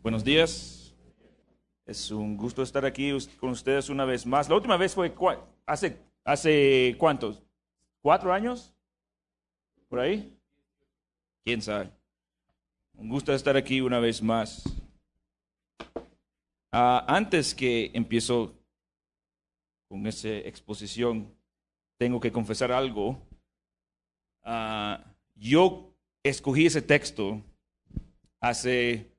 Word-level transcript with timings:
Buenos 0.00 0.22
días. 0.22 0.94
Es 1.84 2.12
un 2.12 2.36
gusto 2.36 2.62
estar 2.62 2.84
aquí 2.84 3.10
con 3.40 3.50
ustedes 3.50 3.88
una 3.88 4.04
vez 4.04 4.24
más. 4.24 4.48
La 4.48 4.54
última 4.54 4.76
vez 4.76 4.94
fue 4.94 5.12
hace, 5.66 5.98
hace 6.24 6.94
cuántos? 6.98 7.42
¿Cuatro 8.00 8.32
años? 8.32 8.72
¿Por 9.88 9.98
ahí? 9.98 10.38
¿Quién 11.44 11.60
sabe? 11.60 11.90
Un 12.94 13.08
gusto 13.08 13.32
estar 13.32 13.56
aquí 13.56 13.80
una 13.80 13.98
vez 13.98 14.22
más. 14.22 14.62
Ah, 16.70 17.04
antes 17.08 17.52
que 17.52 17.90
empiezo 17.92 18.54
con 19.88 20.06
esa 20.06 20.28
exposición, 20.28 21.34
tengo 21.96 22.20
que 22.20 22.30
confesar 22.30 22.70
algo. 22.70 23.20
Ah, 24.44 25.04
yo 25.34 25.92
escogí 26.22 26.66
ese 26.66 26.82
texto 26.82 27.42
hace 28.40 29.17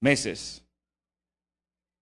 meses. 0.00 0.64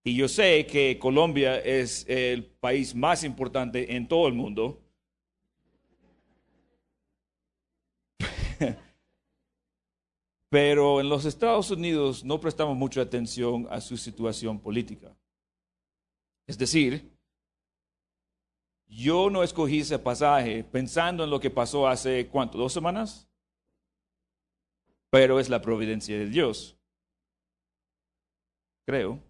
Y 0.04 0.16
yo 0.16 0.27
sé 0.28 0.66
que 0.66 0.98
Colombia 0.98 1.59
es 1.59 2.06
el 2.09 2.46
país 2.46 2.95
más 2.95 3.24
importante 3.24 3.95
en 3.95 4.09
todo 4.09 4.27
el 4.27 4.32
mundo. 4.32 4.80
Pero 10.48 11.00
en 11.00 11.10
los 11.10 11.27
Estados 11.27 11.70
Unidos 11.70 12.24
no 12.24 12.41
prestamos 12.41 12.74
mucha 12.77 13.02
atención 13.02 13.66
a 13.70 13.82
su 13.82 13.98
situación 13.98 14.58
política. 14.60 15.14
Es 16.46 16.56
decir, 16.56 17.12
yo 18.86 19.28
no 19.28 19.42
escogí 19.42 19.80
ese 19.80 19.98
pasaje 19.98 20.64
pensando 20.64 21.24
en 21.24 21.30
lo 21.30 21.38
que 21.41 21.50
pasó 21.50 21.86
hace, 21.86 22.28
¿cuánto? 22.28 22.56
¿Dos 22.56 22.72
semanas? 22.72 23.28
Pero 25.10 25.38
es 25.38 25.50
la 25.50 25.60
providencia 25.60 26.19
de 26.19 26.27
Dios 26.27 26.77
creo. 28.88 29.23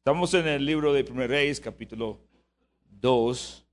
Estamos 0.00 0.34
en 0.34 0.46
el 0.46 0.66
libro 0.66 0.92
de 0.92 1.04
Primer 1.04 1.30
Reyes, 1.30 1.58
capítulo 1.58 2.20
2. 2.84 3.64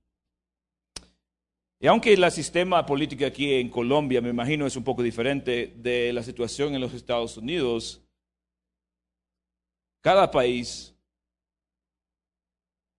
Y 1.82 1.88
aunque 1.88 2.14
el 2.14 2.32
sistema 2.32 2.86
político 2.86 3.26
aquí 3.26 3.56
en 3.56 3.70
Colombia, 3.70 4.22
me 4.22 4.30
imagino, 4.30 4.66
es 4.66 4.78
un 4.78 4.86
poco 4.86 5.04
diferente 5.04 5.74
de 5.76 6.14
la 6.14 6.24
situación 6.24 6.74
en 6.74 6.80
los 6.80 6.94
Estados 6.94 7.36
Unidos, 7.36 8.02
cada 10.00 10.32
país 10.32 10.96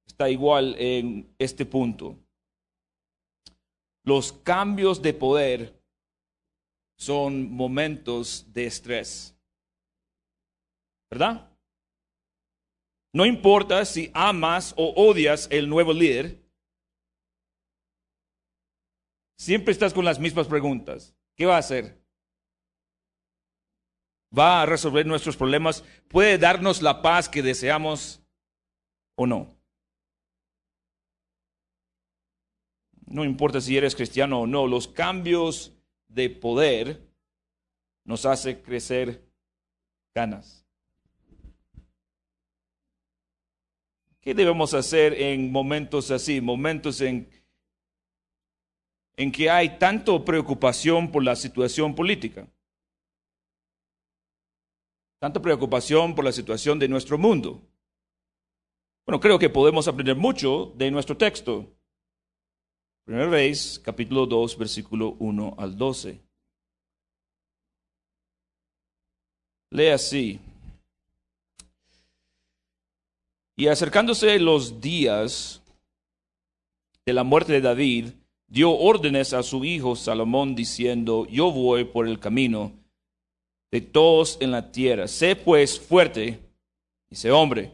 está 0.07 0.29
igual 0.29 0.77
en 0.79 1.35
este 1.39 1.65
punto. 1.65 2.15
Los 4.05 4.35
cambios 4.35 5.01
de 5.01 5.15
poder 5.15 5.81
son 6.99 7.51
momentos 7.51 8.53
de 8.53 8.67
estrés. 8.67 9.35
¿Verdad? 11.11 11.50
No 13.13 13.27
importa 13.27 13.85
si 13.85 14.11
amas 14.15 14.73
o 14.77 14.93
odias 14.97 15.49
el 15.51 15.69
nuevo 15.69 15.93
líder, 15.93 16.41
siempre 19.37 19.73
estás 19.73 19.93
con 19.93 20.05
las 20.05 20.21
mismas 20.21 20.47
preguntas. 20.47 21.17
¿Qué 21.37 21.47
va 21.47 21.57
a 21.57 21.61
hacer? 21.61 22.01
¿Va 24.37 24.63
a 24.63 24.67
resolver 24.67 25.07
nuestros 25.07 25.37
problemas? 25.37 25.83
¿Puede 26.09 26.39
darnos 26.39 26.83
la 26.83 27.03
paz 27.03 27.29
que 27.29 27.43
deseamos 27.43 28.23
o 29.17 29.27
no? 29.27 29.57
No 33.07 33.25
importa 33.25 33.61
si 33.61 33.77
eres 33.77 33.97
cristiano 33.97 34.43
o 34.43 34.47
no, 34.47 34.69
los 34.69 34.87
cambios 34.87 35.77
de 36.07 36.31
poder 36.31 37.11
nos 38.05 38.25
hacen 38.25 38.63
crecer 38.63 39.29
ganas. 40.15 40.70
¿Qué 44.31 44.35
debemos 44.35 44.75
hacer 44.75 45.21
en 45.21 45.51
momentos 45.51 46.13
así, 46.13 46.41
momentos 46.41 47.01
en, 47.01 47.29
en 49.17 49.33
que 49.33 49.51
hay 49.51 49.77
tanto 49.77 50.25
preocupación 50.25 51.11
por 51.11 51.25
la 51.25 51.35
situación 51.35 51.97
política? 51.97 52.47
Tanta 55.21 55.43
preocupación 55.43 56.15
por 56.15 56.25
la 56.25 56.31
situación 56.31 56.79
de 56.79 56.87
nuestro 56.87 57.19
mundo. 57.19 57.61
Bueno, 59.05 59.19
creo 59.19 59.37
que 59.37 59.51
podemos 59.51 59.89
aprender 59.89 60.15
mucho 60.15 60.75
de 60.77 60.93
nuestro 60.93 61.17
texto. 61.17 61.67
Primera 63.05 63.27
vez, 63.27 63.81
capítulo 63.81 64.27
2, 64.27 64.59
versículo 64.59 65.17
1 65.19 65.57
al 65.59 65.77
12. 65.77 66.21
Lea 69.73 69.97
así. 69.97 70.39
Y 73.61 73.69
acercándose 73.69 74.39
los 74.39 74.81
días 74.81 75.63
de 77.05 77.13
la 77.13 77.25
muerte 77.25 77.53
de 77.53 77.61
David, 77.61 78.07
dio 78.49 78.71
órdenes 78.71 79.35
a 79.35 79.43
su 79.43 79.67
hijo 79.67 79.97
Salomón 79.97 80.55
diciendo, 80.55 81.27
yo 81.27 81.53
voy 81.53 81.85
por 81.85 82.09
el 82.09 82.19
camino 82.19 82.73
de 83.71 83.83
todos 83.83 84.39
en 84.41 84.51
la 84.51 84.73
tierra. 84.73 85.07
Sé 85.09 85.37
pues 85.37 85.79
fuerte 85.79 86.41
y 87.11 87.17
sé 87.17 87.31
hombre. 87.33 87.71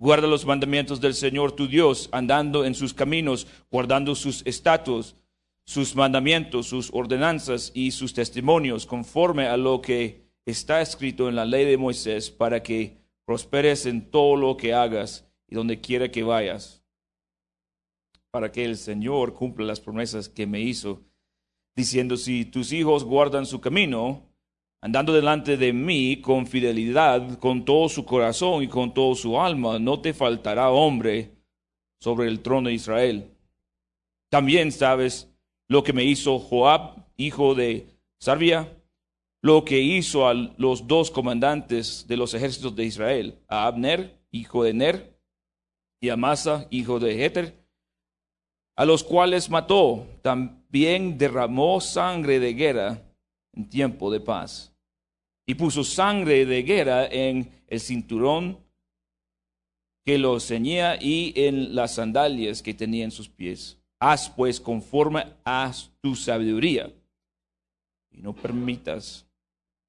Guarda 0.00 0.26
los 0.26 0.44
mandamientos 0.44 1.00
del 1.00 1.14
Señor 1.14 1.52
tu 1.52 1.68
Dios, 1.68 2.08
andando 2.10 2.64
en 2.64 2.74
sus 2.74 2.92
caminos, 2.92 3.46
guardando 3.70 4.16
sus 4.16 4.44
estatutos, 4.44 5.14
sus 5.64 5.94
mandamientos, 5.94 6.66
sus 6.66 6.90
ordenanzas 6.92 7.70
y 7.72 7.92
sus 7.92 8.14
testimonios, 8.14 8.84
conforme 8.84 9.46
a 9.46 9.56
lo 9.56 9.80
que 9.80 10.24
está 10.44 10.80
escrito 10.80 11.28
en 11.28 11.36
la 11.36 11.44
ley 11.44 11.66
de 11.66 11.76
Moisés, 11.76 12.32
para 12.32 12.64
que 12.64 12.99
prosperes 13.30 13.86
en 13.86 14.10
todo 14.10 14.34
lo 14.34 14.56
que 14.56 14.74
hagas 14.74 15.24
y 15.46 15.54
donde 15.54 15.80
quiera 15.80 16.10
que 16.10 16.24
vayas, 16.24 16.82
para 18.32 18.50
que 18.50 18.64
el 18.64 18.76
Señor 18.76 19.34
cumpla 19.34 19.64
las 19.64 19.78
promesas 19.78 20.28
que 20.28 20.48
me 20.48 20.58
hizo, 20.58 21.02
diciendo, 21.76 22.16
si 22.16 22.44
tus 22.44 22.72
hijos 22.72 23.04
guardan 23.04 23.46
su 23.46 23.60
camino, 23.60 24.24
andando 24.80 25.12
delante 25.12 25.56
de 25.56 25.72
mí 25.72 26.20
con 26.20 26.44
fidelidad, 26.44 27.38
con 27.38 27.64
todo 27.64 27.88
su 27.88 28.04
corazón 28.04 28.64
y 28.64 28.66
con 28.66 28.92
todo 28.92 29.14
su 29.14 29.40
alma, 29.40 29.78
no 29.78 30.00
te 30.00 30.12
faltará 30.12 30.70
hombre 30.70 31.30
sobre 32.00 32.26
el 32.26 32.40
trono 32.40 32.68
de 32.68 32.74
Israel. 32.74 33.30
También 34.28 34.72
sabes 34.72 35.32
lo 35.68 35.84
que 35.84 35.92
me 35.92 36.02
hizo 36.02 36.40
Joab, 36.40 37.06
hijo 37.16 37.54
de 37.54 37.86
Sarvia, 38.18 38.76
lo 39.42 39.64
que 39.64 39.80
hizo 39.80 40.28
a 40.28 40.34
los 40.34 40.86
dos 40.86 41.10
comandantes 41.10 42.06
de 42.06 42.16
los 42.16 42.34
ejércitos 42.34 42.76
de 42.76 42.84
Israel, 42.84 43.38
a 43.48 43.66
Abner, 43.66 44.18
hijo 44.30 44.64
de 44.64 44.74
Ner, 44.74 45.20
y 46.00 46.08
a 46.08 46.16
Masa, 46.16 46.66
hijo 46.70 46.98
de 46.98 47.24
Heter, 47.24 47.60
a 48.76 48.84
los 48.84 49.04
cuales 49.04 49.50
mató. 49.50 50.06
También 50.22 51.18
derramó 51.18 51.80
sangre 51.80 52.38
de 52.38 52.54
guerra 52.54 53.02
en 53.52 53.68
tiempo 53.68 54.10
de 54.10 54.20
paz. 54.20 54.74
Y 55.46 55.54
puso 55.54 55.84
sangre 55.84 56.46
de 56.46 56.62
guerra 56.62 57.06
en 57.06 57.50
el 57.66 57.80
cinturón 57.80 58.58
que 60.04 60.16
lo 60.16 60.40
ceñía 60.40 60.96
y 61.00 61.32
en 61.36 61.74
las 61.74 61.96
sandalias 61.96 62.62
que 62.62 62.72
tenía 62.72 63.04
en 63.04 63.10
sus 63.10 63.28
pies. 63.28 63.78
Haz 63.98 64.30
pues 64.30 64.60
conforme 64.60 65.24
a 65.44 65.72
tu 66.00 66.14
sabiduría 66.14 66.90
y 68.10 68.22
no 68.22 68.34
permitas 68.34 69.29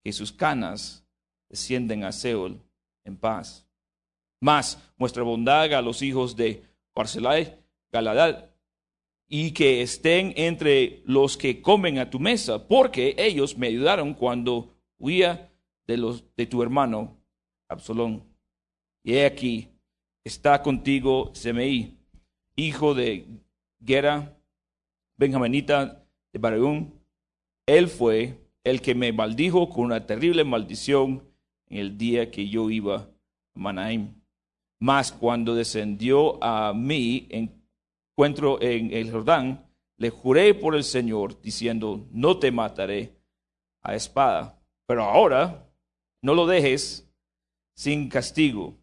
que 0.04 0.12
sus 0.12 0.32
canas 0.32 1.06
descienden 1.50 2.04
a 2.04 2.12
Seol 2.12 2.62
en 3.04 3.18
paz. 3.18 3.68
Más 4.40 4.82
muestra 4.98 5.24
bondad 5.24 5.74
a 5.74 5.82
los 5.82 6.02
hijos 6.02 6.36
de 6.36 6.64
Barcelay, 6.96 7.60
Galadad, 7.92 8.50
y 9.28 9.52
que 9.52 9.82
estén 9.82 10.34
entre 10.36 11.04
los 11.06 11.38
que 11.38 11.62
comen 11.62 12.00
a 12.00 12.10
tu 12.10 12.20
mesa, 12.20 12.68
porque 12.68 13.16
ellos 13.18 13.58
me 13.58 13.68
ayudaron 13.68 14.14
cuando 14.14 14.76
huía 14.98 15.52
de, 15.88 15.98
los, 15.98 16.24
de 16.36 16.46
tu 16.46 16.62
hermano 16.62 17.18
Absalón. 17.70 18.24
Y 19.04 19.14
he 19.14 19.26
aquí, 19.26 19.70
está 20.24 20.62
contigo 20.62 21.32
Semeí, 21.34 21.98
hijo 22.56 22.94
de 22.94 23.26
Gera, 23.84 24.38
benjaminita 25.18 26.04
de 26.34 26.40
Baragún. 26.40 27.00
Él 27.66 27.88
fue 27.88 28.41
el 28.64 28.82
que 28.82 28.96
me 28.96 29.12
maldijo 29.12 29.70
con 29.70 29.86
una 29.86 30.06
terrible 30.06 30.44
maldición 30.44 31.28
en 31.68 31.78
el 31.78 31.98
día 31.98 32.30
que 32.32 32.48
yo 32.48 32.70
iba 32.70 32.96
a 32.96 33.10
Manaim. 33.56 34.22
Mas 34.80 35.12
cuando 35.12 35.56
descendió 35.56 36.44
a 36.44 36.74
mí, 36.74 37.28
encuentro 37.30 38.62
en 38.62 38.92
el 38.94 39.12
Jordán, 39.12 39.68
le 39.98 40.10
juré 40.10 40.54
por 40.56 40.76
el 40.76 40.84
Señor, 40.84 41.40
diciendo, 41.42 42.08
no 42.12 42.40
te 42.40 42.52
mataré 42.52 43.16
a 43.84 43.96
espada. 43.96 44.60
Pero 44.88 45.04
ahora 45.04 45.70
no 46.22 46.34
lo 46.34 46.48
dejes 46.48 47.08
sin 47.76 48.10
castigo, 48.10 48.78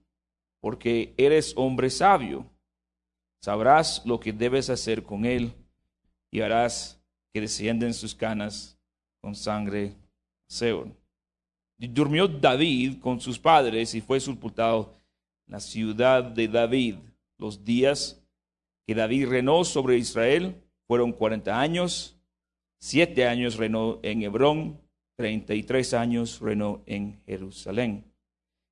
porque 0.61 1.15
eres 1.17 1.53
hombre 1.57 1.91
sabio. 1.91 2.47
Sabrás 3.43 4.03
lo 4.05 4.19
que 4.21 4.33
debes 4.33 4.71
hacer 4.71 5.03
con 5.03 5.25
él 5.25 5.53
y 6.31 6.41
harás 6.41 7.01
que 7.33 7.41
desciendan 7.41 7.95
sus 7.95 8.15
canas 8.15 8.78
con 9.21 9.35
sangre 9.35 9.95
Seol. 10.49 10.93
durmió 11.77 12.27
David 12.27 12.99
con 13.01 13.21
sus 13.21 13.39
padres 13.39 13.95
y 13.95 14.01
fue 14.01 14.21
sepultado 14.21 14.95
en 15.47 15.53
la 15.53 15.61
ciudad 15.61 16.23
de 16.25 16.49
David. 16.49 16.97
Los 17.39 17.65
días 17.65 18.21
que 18.87 18.95
David 18.95 19.29
reinó 19.29 19.65
sobre 19.65 19.97
Israel 19.99 20.55
fueron 20.87 21.13
40 21.13 21.61
años. 21.61 22.17
Siete 22.81 23.27
años 23.27 23.57
reinó 23.57 23.99
en 24.03 24.23
Hebrón, 24.23 24.81
33 25.17 25.95
años 25.95 26.41
reinó 26.41 26.83
en 26.87 27.21
Jerusalén. 27.27 28.05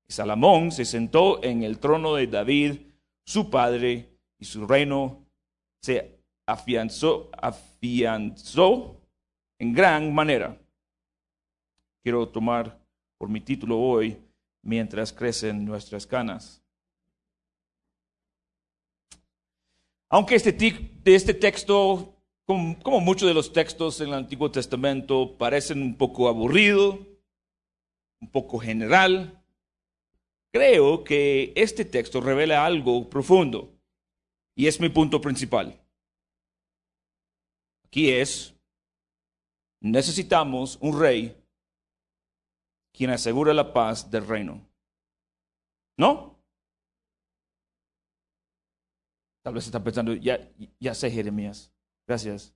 Salomón 0.08 0.70
se 0.70 0.84
sentó 0.84 1.43
en 1.43 1.64
el 1.64 1.78
trono 1.78 2.14
de 2.14 2.28
David, 2.28 2.76
su 3.25 3.50
padre, 3.50 4.08
y 4.38 4.44
su 4.44 4.66
reino 4.66 5.26
se 5.82 6.20
afianzó, 6.46 7.31
afianzó 7.32 9.00
en 9.58 9.73
gran 9.73 10.14
manera. 10.14 10.58
Quiero 12.03 12.29
tomar 12.29 12.79
por 13.19 13.29
mi 13.29 13.41
título 13.41 13.79
hoy, 13.79 14.19
mientras 14.62 15.12
crecen 15.12 15.64
nuestras 15.64 16.06
canas. 16.06 16.62
Aunque 20.08 20.37
este, 20.37 20.56
este 21.05 21.35
texto, 21.35 22.14
como, 22.44 22.79
como 22.81 23.00
muchos 23.00 23.29
de 23.29 23.35
los 23.35 23.53
textos 23.53 24.00
en 24.00 24.08
el 24.08 24.14
Antiguo 24.14 24.50
Testamento, 24.50 25.37
parecen 25.37 25.82
un 25.82 25.97
poco 25.97 26.29
aburrido, 26.29 26.99
un 28.20 28.31
poco 28.31 28.58
general, 28.58 29.43
creo 30.53 31.05
que 31.05 31.53
este 31.56 31.85
texto 31.85 32.20
revela 32.20 32.64
algo 32.64 33.11
profundo. 33.11 33.73
Y 34.55 34.69
es 34.69 34.81
mi 34.81 34.88
punto 34.88 35.20
principal. 35.20 35.79
Aquí 37.85 38.11
es, 38.11 38.56
necesitamos 39.81 40.78
un 40.81 41.00
rey 41.00 41.43
quien 42.93 43.11
asegura 43.11 43.52
la 43.52 43.73
paz 43.73 44.11
del 44.11 44.26
reino. 44.26 44.67
¿No? 45.99 46.38
Tal 49.43 49.55
vez 49.55 49.67
está 49.67 49.82
pensando, 49.82 50.14
ya, 50.14 50.40
ya 50.81 50.94
sé 50.94 51.11
Jeremías. 51.11 51.73
Gracias. 52.06 52.55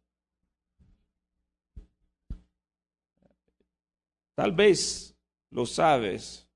Tal 4.34 4.52
vez 4.52 5.14
lo 5.50 5.66
sabes, 5.66 6.49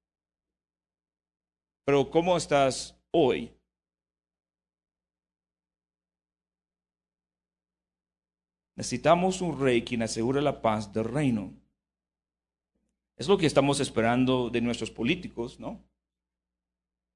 pero 1.84 2.10
¿cómo 2.10 2.37
estás 2.37 2.99
hoy? 3.10 3.55
Necesitamos 8.76 9.41
un 9.41 9.61
rey 9.61 9.82
quien 9.82 10.03
asegure 10.03 10.43
la 10.43 10.61
paz 10.61 10.93
del 10.93 11.05
reino. 11.05 11.55
Es 13.17 13.29
lo 13.29 13.38
que 13.38 13.47
estamos 13.47 13.79
esperando 13.81 14.50
de 14.50 14.61
nuestros 14.61 14.91
políticos, 14.91 15.61
¿no? 15.61 15.85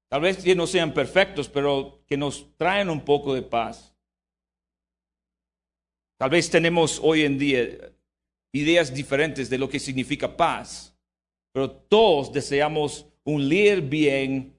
Tal 0.07 0.21
vez 0.21 0.43
que 0.43 0.55
no 0.55 0.65
sean 0.65 0.93
perfectos, 0.93 1.49
pero 1.49 2.03
que 2.07 2.17
nos 2.17 2.55
traen 2.57 2.89
un 2.89 3.01
poco 3.01 3.33
de 3.33 3.41
paz. 3.41 3.93
Tal 6.17 6.29
vez 6.29 6.49
tenemos 6.49 6.99
hoy 7.03 7.23
en 7.23 7.37
día 7.37 7.93
ideas 8.51 8.93
diferentes 8.93 9.49
de 9.49 9.57
lo 9.57 9.69
que 9.69 9.79
significa 9.79 10.35
paz, 10.35 10.97
pero 11.51 11.69
todos 11.69 12.31
deseamos 12.31 13.05
un 13.23 13.47
líder 13.47 13.81
bien 13.81 14.57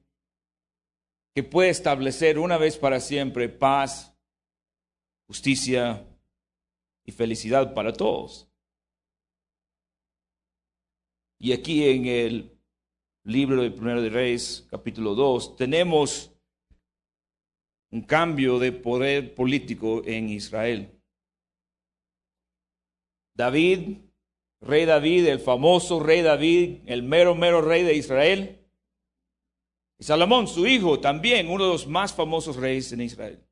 que 1.35 1.43
puede 1.43 1.71
establecer 1.71 2.39
una 2.39 2.57
vez 2.57 2.77
para 2.77 3.01
siempre 3.01 3.49
paz, 3.49 4.15
justicia 5.27 6.07
y 7.11 7.13
felicidad 7.13 7.75
para 7.75 7.93
todos. 7.93 8.49
Y 11.41 11.53
aquí 11.53 11.89
en 11.89 12.07
el 12.07 12.57
libro 13.25 13.63
de 13.63 13.73
Primero 13.73 14.01
de 14.01 14.11
Reyes, 14.11 14.67
capítulo 14.71 15.17
2, 15.17 15.57
tenemos 15.57 16.33
un 17.91 18.03
cambio 18.03 18.61
de 18.61 18.71
poder 18.71 19.35
político 19.35 20.03
en 20.05 20.29
Israel. 20.29 21.03
David, 23.35 23.99
rey 24.61 24.85
David, 24.85 25.27
el 25.27 25.41
famoso 25.41 25.99
rey 25.99 26.23
David, 26.23 26.83
el 26.87 27.03
mero, 27.03 27.35
mero 27.35 27.61
rey 27.61 27.83
de 27.83 27.95
Israel. 27.95 28.65
Y 29.99 30.05
Salomón, 30.05 30.47
su 30.47 30.65
hijo, 30.65 31.01
también 31.01 31.49
uno 31.49 31.65
de 31.65 31.73
los 31.73 31.89
más 31.89 32.15
famosos 32.15 32.55
reyes 32.55 32.93
en 32.93 33.01
Israel. 33.01 33.45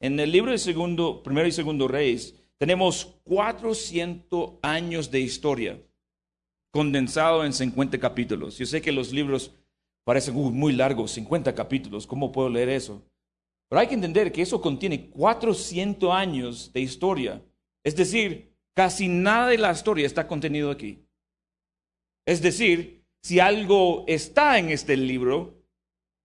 En 0.00 0.20
el 0.20 0.30
libro 0.30 0.50
de 0.52 0.58
segundo, 0.58 1.22
primero 1.22 1.48
y 1.48 1.52
segundo 1.52 1.88
reyes, 1.88 2.34
tenemos 2.58 3.16
400 3.24 4.54
años 4.62 5.10
de 5.10 5.20
historia 5.20 5.80
condensado 6.70 7.44
en 7.44 7.52
50 7.52 7.98
capítulos. 7.98 8.58
Yo 8.58 8.66
sé 8.66 8.82
que 8.82 8.92
los 8.92 9.12
libros 9.12 9.54
parecen 10.04 10.34
muy 10.34 10.72
largos, 10.72 11.12
50 11.12 11.54
capítulos, 11.54 12.06
¿cómo 12.06 12.30
puedo 12.30 12.48
leer 12.48 12.68
eso? 12.68 13.02
Pero 13.68 13.80
hay 13.80 13.88
que 13.88 13.94
entender 13.94 14.30
que 14.30 14.42
eso 14.42 14.60
contiene 14.60 15.08
400 15.10 16.12
años 16.12 16.72
de 16.72 16.80
historia. 16.80 17.42
Es 17.82 17.96
decir, 17.96 18.54
casi 18.74 19.08
nada 19.08 19.48
de 19.48 19.58
la 19.58 19.72
historia 19.72 20.06
está 20.06 20.28
contenido 20.28 20.70
aquí. 20.70 21.02
Es 22.26 22.42
decir, 22.42 23.04
si 23.22 23.40
algo 23.40 24.04
está 24.06 24.58
en 24.58 24.70
este 24.70 24.96
libro, 24.96 25.54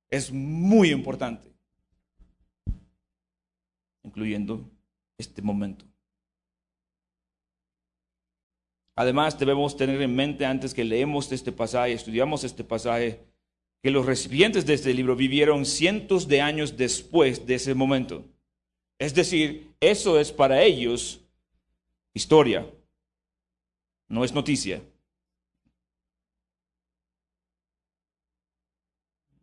es 0.10 0.32
muy 0.32 0.92
importante, 0.92 1.51
incluyendo 4.04 4.70
este 5.18 5.42
momento. 5.42 5.86
Además, 8.96 9.40
debemos 9.40 9.76
tener 9.76 10.02
en 10.02 10.16
mente 10.16 10.46
antes 10.46 10.74
que 10.74 10.84
leemos 10.84 11.32
este 11.32 11.52
pasaje, 11.52 11.94
estudiamos 11.94 12.44
este 12.44 12.64
pasaje, 12.64 13.20
que 13.82 13.90
los 13.90 14.06
recipientes 14.06 14.66
de 14.66 14.76
este 14.76 14.94
libro 14.94 15.16
vivieron 15.16 15.66
cientos 15.66 16.28
de 16.28 16.42
años 16.42 16.78
después 16.78 17.46
de 17.46 17.56
ese 17.56 17.74
momento. 17.74 18.24
Es 19.00 19.16
decir, 19.16 19.74
eso 19.80 20.20
es 20.20 20.32
para 20.32 20.62
ellos 20.62 21.22
historia, 22.14 22.68
no 24.08 24.24
es 24.24 24.34
noticia. 24.34 24.82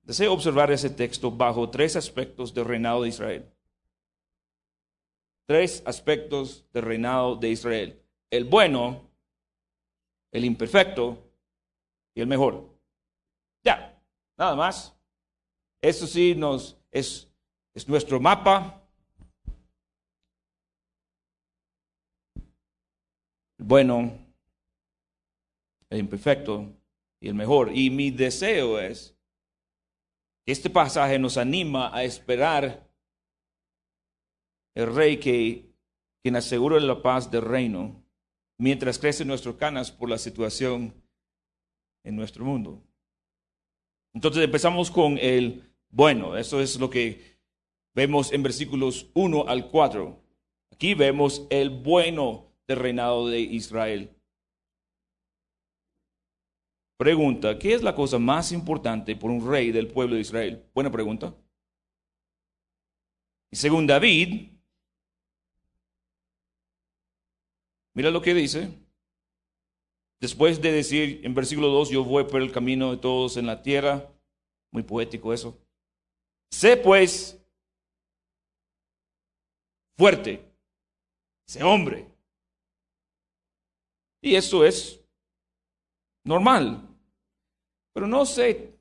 Deseo 0.05 0.32
observar 0.32 0.70
ese 0.70 0.90
texto 0.90 1.31
bajo 1.31 1.69
tres 1.69 1.96
aspectos 1.96 2.55
del 2.55 2.64
reinado 2.64 3.02
de 3.02 3.08
Israel. 3.08 3.44
Tres 5.49 5.83
aspectos 5.87 6.67
del 6.75 6.83
reinado 6.83 7.35
de 7.35 7.49
Israel. 7.49 7.99
El 8.31 8.45
bueno, 8.45 9.09
el 10.31 10.45
imperfecto 10.45 11.17
y 12.15 12.21
el 12.21 12.27
mejor. 12.27 12.69
Ya, 13.65 13.99
nada 14.37 14.55
más. 14.55 14.94
Eso 15.81 16.06
sí 16.06 16.34
nos 16.34 16.77
es, 16.91 17.31
es 17.72 17.89
nuestro 17.89 18.20
mapa. 18.20 18.82
El 23.58 23.65
bueno, 23.65 24.19
el 25.89 25.99
imperfecto 25.99 26.67
y 27.20 27.29
el 27.29 27.34
mejor. 27.34 27.75
Y 27.75 27.89
mi 27.89 28.11
deseo 28.11 28.79
es 28.79 29.17
que 30.44 30.53
este 30.53 30.69
pasaje 30.69 31.19
nos 31.19 31.39
anima 31.39 31.91
a 31.96 32.05
esperar 32.05 32.87
el 34.79 34.94
rey 34.94 35.17
que 35.17 35.75
quien 36.23 36.37
asegura 36.37 36.79
la 36.79 37.03
paz 37.03 37.29
del 37.32 37.43
reino 37.43 38.01
mientras 38.58 38.97
crecen 38.97 39.27
nuestros 39.27 39.56
canas 39.56 39.91
por 39.91 40.08
la 40.08 40.19
situación 40.19 40.94
en 42.05 42.15
nuestro 42.15 42.44
mundo. 42.44 42.81
Entonces 44.15 44.44
empezamos 44.44 44.89
con 44.93 45.19
el 45.19 45.65
bueno, 45.91 46.37
eso 46.37 46.61
es 46.61 46.79
lo 46.79 46.89
que 46.89 47.41
vemos 47.93 48.32
en 48.32 48.44
versículos 48.44 49.11
1 49.15 49.49
al 49.49 49.69
4. 49.69 50.17
Aquí 50.73 50.94
vemos 50.94 51.44
el 51.51 51.70
bueno 51.70 52.53
del 52.69 52.79
reinado 52.79 53.27
de 53.27 53.41
Israel. 53.41 54.15
Pregunta, 56.97 57.58
¿qué 57.58 57.75
es 57.75 57.82
la 57.82 57.97
cosa 57.97 58.20
más 58.20 58.53
importante 58.53 59.17
por 59.17 59.32
un 59.32 59.51
rey 59.51 59.73
del 59.73 59.89
pueblo 59.89 60.15
de 60.15 60.20
Israel? 60.20 60.65
Buena 60.73 60.93
pregunta. 60.93 61.35
Y 63.51 63.56
según 63.56 63.85
David, 63.85 64.57
Mira 67.98 68.12
lo 68.12 68.22
que 68.22 68.32
dice. 68.32 68.70
Después 70.20 70.62
de 70.62 70.70
decir 70.70 71.20
en 71.24 71.34
versículo 71.34 71.67
2, 71.67 71.90
yo 71.90 72.05
voy 72.05 72.22
por 72.22 72.40
el 72.40 72.52
camino 72.52 72.93
de 72.93 72.98
todos 72.98 73.36
en 73.36 73.44
la 73.44 73.60
tierra. 73.60 74.08
Muy 74.70 74.84
poético 74.84 75.34
eso. 75.34 75.58
Sé 76.48 76.76
pues 76.76 77.44
fuerte, 79.96 80.48
sé 81.44 81.64
hombre. 81.64 82.06
Y 84.22 84.36
eso 84.36 84.64
es 84.64 85.05
normal. 86.22 86.88
Pero 87.93 88.06
no 88.06 88.24
sé 88.24 88.78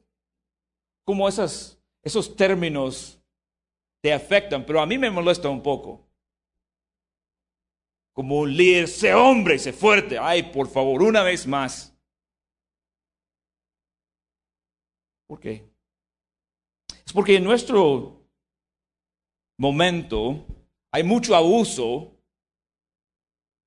cómo 1.03 1.27
esas, 1.27 1.81
esos 2.03 2.35
términos 2.35 3.19
te 3.99 4.13
afectan, 4.13 4.63
pero 4.63 4.79
a 4.79 4.85
mí 4.85 4.99
me 4.99 5.09
molesta 5.09 5.49
un 5.49 5.63
poco. 5.63 6.06
Como 8.17 8.39
un 8.39 8.57
líder, 8.57 8.87
sé 8.87 9.13
hombre, 9.13 9.59
sé 9.59 9.71
fuerte. 9.71 10.17
Ay, 10.17 10.51
por 10.51 10.67
favor, 10.67 11.03
una 11.03 11.21
vez 11.21 11.45
más. 11.45 11.95
¿Por 15.27 15.39
qué? 15.39 15.69
Es 17.05 17.13
porque 17.13 17.35
en 17.35 17.43
nuestro 17.43 18.27
momento 19.59 20.47
hay 20.91 21.03
mucho 21.03 21.35
abuso 21.35 22.19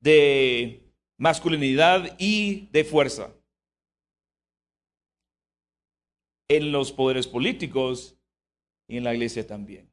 de 0.02 0.83
masculinidad 1.16 2.16
y 2.19 2.66
de 2.73 2.83
fuerza. 2.83 3.33
En 6.49 6.73
los 6.73 6.90
poderes 6.90 7.28
políticos 7.28 8.19
y 8.88 8.97
en 8.97 9.04
la 9.04 9.14
iglesia 9.14 9.47
también. 9.47 9.90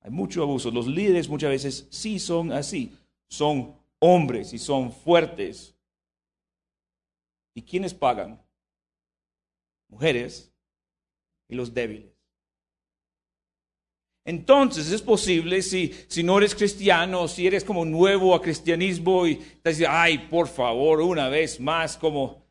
Hay 0.00 0.10
mucho 0.10 0.42
abuso. 0.42 0.70
Los 0.70 0.86
líderes 0.86 1.28
muchas 1.28 1.50
veces 1.50 1.86
sí 1.90 2.18
son 2.18 2.52
así. 2.52 2.96
Son 3.28 3.74
hombres 3.98 4.52
y 4.52 4.58
son 4.58 4.92
fuertes. 4.92 5.74
¿Y 7.54 7.62
quiénes 7.62 7.94
pagan? 7.94 8.40
Mujeres 9.88 10.52
y 11.48 11.54
los 11.54 11.72
débiles. 11.74 12.18
Entonces 14.24 14.92
es 14.92 15.00
posible 15.00 15.62
si, 15.62 15.94
si 16.06 16.22
no 16.22 16.36
eres 16.36 16.54
cristiano, 16.54 17.26
si 17.28 17.46
eres 17.46 17.64
como 17.64 17.86
nuevo 17.86 18.34
a 18.34 18.42
cristianismo 18.42 19.26
y 19.26 19.36
te 19.36 19.70
dices, 19.70 19.86
ay, 19.88 20.18
por 20.28 20.48
favor, 20.48 21.00
una 21.00 21.30
vez 21.30 21.58
más, 21.58 21.96
como... 21.96 22.46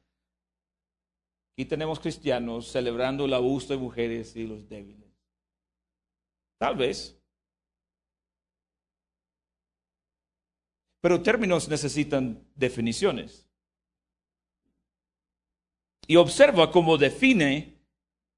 Y 1.55 1.65
tenemos 1.65 1.99
cristianos 1.99 2.71
celebrando 2.71 3.25
el 3.25 3.33
abuso 3.33 3.73
de 3.73 3.77
mujeres 3.77 4.35
y 4.35 4.47
los 4.47 4.67
débiles. 4.67 5.07
Tal 6.59 6.75
vez. 6.75 7.16
Pero 11.07 11.21
términos 11.21 11.69
necesitan 11.69 12.37
definiciones. 12.53 13.47
Y 16.05 16.17
observa 16.17 16.69
cómo 16.69 16.97
define 16.97 17.77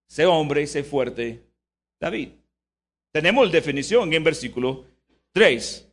sé 0.06 0.28
hombre, 0.28 0.68
sé 0.68 0.84
fuerte 0.84 1.44
David. 2.00 2.30
Tenemos 3.12 3.48
la 3.48 3.54
definición 3.54 4.14
en 4.14 4.24
versículo 4.24 4.86
3. 5.32 5.90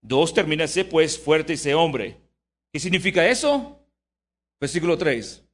Dos 0.00 0.32
termina 0.32 0.66
sé 0.66 0.86
pues 0.86 1.18
fuerte 1.18 1.52
y 1.52 1.58
sé 1.58 1.74
hombre. 1.74 2.16
¿Qué 2.72 2.80
significa 2.80 3.28
eso? 3.28 3.78
Versículo 4.58 4.96
3. 4.96 5.44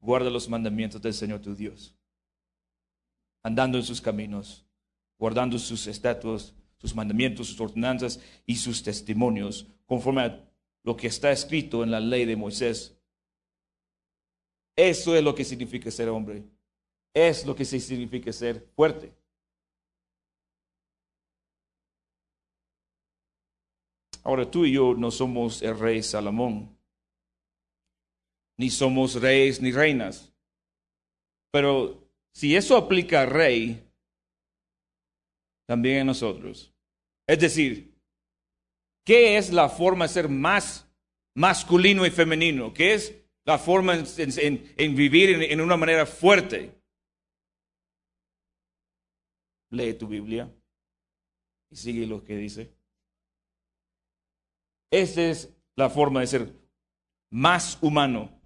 Guarda 0.00 0.28
los 0.28 0.48
mandamientos 0.48 1.00
del 1.00 1.14
Señor 1.14 1.40
tu 1.40 1.54
Dios, 1.54 1.94
andando 3.44 3.78
en 3.78 3.84
sus 3.84 4.00
caminos, 4.00 4.66
guardando 5.20 5.56
sus 5.56 5.86
estatutos, 5.86 6.52
sus 6.78 6.96
mandamientos, 6.96 7.46
sus 7.46 7.60
ordenanzas 7.60 8.18
y 8.44 8.56
sus 8.56 8.82
testimonios, 8.82 9.68
conforme 9.86 10.22
a 10.22 10.50
lo 10.82 10.96
que 10.96 11.06
está 11.06 11.32
escrito 11.32 11.82
en 11.82 11.90
la 11.90 12.00
ley 12.00 12.24
de 12.24 12.36
Moisés. 12.36 12.96
Eso 14.76 15.16
es 15.16 15.22
lo 15.22 15.34
que 15.34 15.44
significa 15.44 15.90
ser 15.90 16.08
hombre. 16.08 16.42
Es 17.14 17.46
lo 17.46 17.54
que 17.54 17.64
significa 17.64 18.32
ser 18.32 18.68
fuerte. 18.74 19.12
Ahora 24.24 24.50
tú 24.50 24.64
y 24.64 24.72
yo 24.72 24.94
no 24.94 25.10
somos 25.10 25.60
el 25.60 25.78
rey 25.78 26.02
Salomón, 26.02 26.74
ni 28.56 28.70
somos 28.70 29.20
reyes 29.20 29.60
ni 29.60 29.70
reinas. 29.70 30.32
Pero 31.52 32.08
si 32.32 32.56
eso 32.56 32.76
aplica 32.76 33.20
al 33.20 33.30
rey, 33.30 33.86
también 35.66 36.00
a 36.00 36.04
nosotros. 36.04 36.72
Es 37.26 37.38
decir, 37.38 37.93
¿qué 39.04 39.36
es 39.36 39.52
la 39.52 39.68
forma 39.68 40.06
de 40.06 40.12
ser 40.12 40.28
más 40.28 40.88
masculino 41.34 42.06
y 42.06 42.10
femenino? 42.10 42.72
¿Qué 42.72 42.94
es 42.94 43.14
la 43.44 43.58
forma 43.58 43.94
en, 43.94 44.96
vivir 44.96 45.42
en, 45.42 45.60
una 45.60 45.76
manera 45.76 46.06
fuerte? 46.06 46.80
Lee 49.70 49.94
tu 49.94 50.06
Biblia 50.06 50.52
y 51.70 51.76
sigue 51.76 52.06
lo 52.06 52.24
que 52.24 52.36
dice. 52.36 52.74
Esa 54.90 55.22
es 55.22 55.56
la 55.76 55.90
forma 55.90 56.20
de 56.20 56.26
ser 56.26 56.52
más 57.30 57.78
humano. 57.82 58.40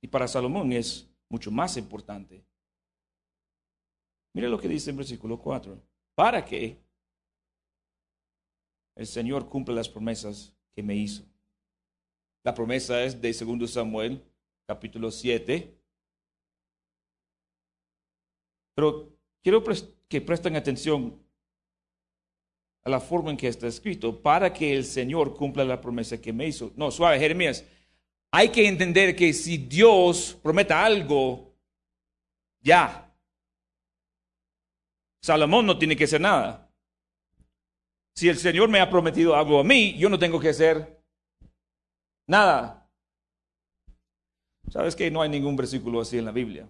Y 0.00 0.08
para 0.08 0.28
Salomón 0.28 0.72
es 0.72 1.10
mucho 1.28 1.50
más 1.50 1.76
importante. 1.76 2.44
Mire 4.36 4.50
lo 4.50 4.60
que 4.60 4.68
dice 4.68 4.90
en 4.90 4.98
versículo 4.98 5.38
4. 5.38 5.82
Para 6.14 6.44
que 6.44 6.78
el 8.94 9.06
Señor 9.06 9.48
cumpla 9.48 9.74
las 9.74 9.88
promesas 9.88 10.54
que 10.74 10.82
me 10.82 10.94
hizo. 10.94 11.24
La 12.44 12.52
promesa 12.52 13.02
es 13.02 13.18
de 13.18 13.32
2 13.32 13.70
Samuel, 13.70 14.22
capítulo 14.68 15.10
7. 15.10 15.74
Pero 18.74 19.18
quiero 19.42 19.64
que 20.06 20.20
presten 20.20 20.56
atención 20.56 21.18
a 22.84 22.90
la 22.90 23.00
forma 23.00 23.30
en 23.30 23.38
que 23.38 23.48
está 23.48 23.66
escrito, 23.66 24.20
para 24.20 24.52
que 24.52 24.76
el 24.76 24.84
Señor 24.84 25.34
cumpla 25.34 25.64
la 25.64 25.80
promesa 25.80 26.20
que 26.20 26.34
me 26.34 26.46
hizo. 26.46 26.74
No, 26.76 26.90
suave, 26.90 27.18
Jeremías. 27.18 27.64
Hay 28.30 28.50
que 28.50 28.68
entender 28.68 29.16
que 29.16 29.32
si 29.32 29.56
Dios 29.56 30.38
prometa 30.42 30.84
algo, 30.84 31.56
ya, 32.60 33.05
Salomón 35.22 35.66
no 35.66 35.78
tiene 35.78 35.96
que 35.96 36.04
hacer 36.04 36.20
nada. 36.20 36.70
Si 38.14 38.28
el 38.28 38.38
Señor 38.38 38.68
me 38.68 38.80
ha 38.80 38.88
prometido 38.88 39.36
algo 39.36 39.60
a 39.60 39.64
mí, 39.64 39.96
yo 39.98 40.08
no 40.08 40.18
tengo 40.18 40.40
que 40.40 40.48
hacer 40.48 41.02
nada. 42.26 42.90
¿Sabes 44.70 44.96
que 44.96 45.10
no 45.10 45.22
hay 45.22 45.28
ningún 45.28 45.56
versículo 45.56 46.00
así 46.00 46.18
en 46.18 46.24
la 46.24 46.32
Biblia? 46.32 46.68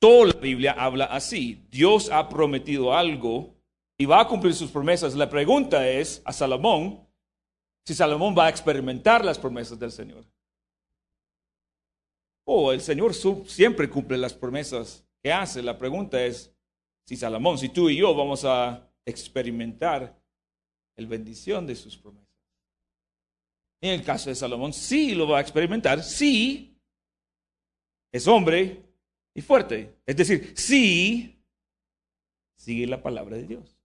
Toda 0.00 0.26
la 0.26 0.40
Biblia 0.40 0.72
habla 0.72 1.06
así. 1.06 1.66
Dios 1.70 2.10
ha 2.10 2.28
prometido 2.28 2.92
algo 2.92 3.54
y 3.98 4.04
va 4.04 4.20
a 4.20 4.28
cumplir 4.28 4.54
sus 4.54 4.70
promesas. 4.70 5.14
La 5.14 5.30
pregunta 5.30 5.88
es 5.88 6.20
a 6.24 6.32
Salomón 6.32 7.06
si 7.86 7.94
Salomón 7.94 8.34
va 8.36 8.46
a 8.46 8.50
experimentar 8.50 9.24
las 9.24 9.38
promesas 9.38 9.78
del 9.78 9.92
Señor. 9.92 10.24
Oh, 12.44 12.72
el 12.72 12.80
Señor 12.80 13.14
siempre 13.46 13.88
cumple 13.88 14.18
las 14.18 14.34
promesas 14.34 15.05
¿Qué 15.22 15.32
hace? 15.32 15.62
La 15.62 15.76
pregunta 15.76 16.22
es 16.24 16.54
si 17.06 17.16
Salomón, 17.16 17.58
si 17.58 17.68
tú 17.68 17.88
y 17.88 17.96
yo 17.96 18.14
vamos 18.14 18.44
a 18.44 18.90
experimentar 19.04 20.20
el 20.96 21.06
bendición 21.06 21.66
de 21.66 21.76
sus 21.76 21.96
promesas. 21.96 22.26
En 23.80 23.90
el 23.90 24.04
caso 24.04 24.30
de 24.30 24.34
Salomón, 24.34 24.72
sí 24.72 25.14
lo 25.14 25.28
va 25.28 25.38
a 25.38 25.40
experimentar, 25.40 26.02
sí 26.02 26.80
es 28.10 28.26
hombre 28.26 28.82
y 29.34 29.42
fuerte. 29.42 30.00
Es 30.06 30.16
decir, 30.16 30.54
sí 30.56 31.44
sigue 32.56 32.86
la 32.86 33.02
palabra 33.02 33.36
de 33.36 33.46
Dios. 33.46 33.78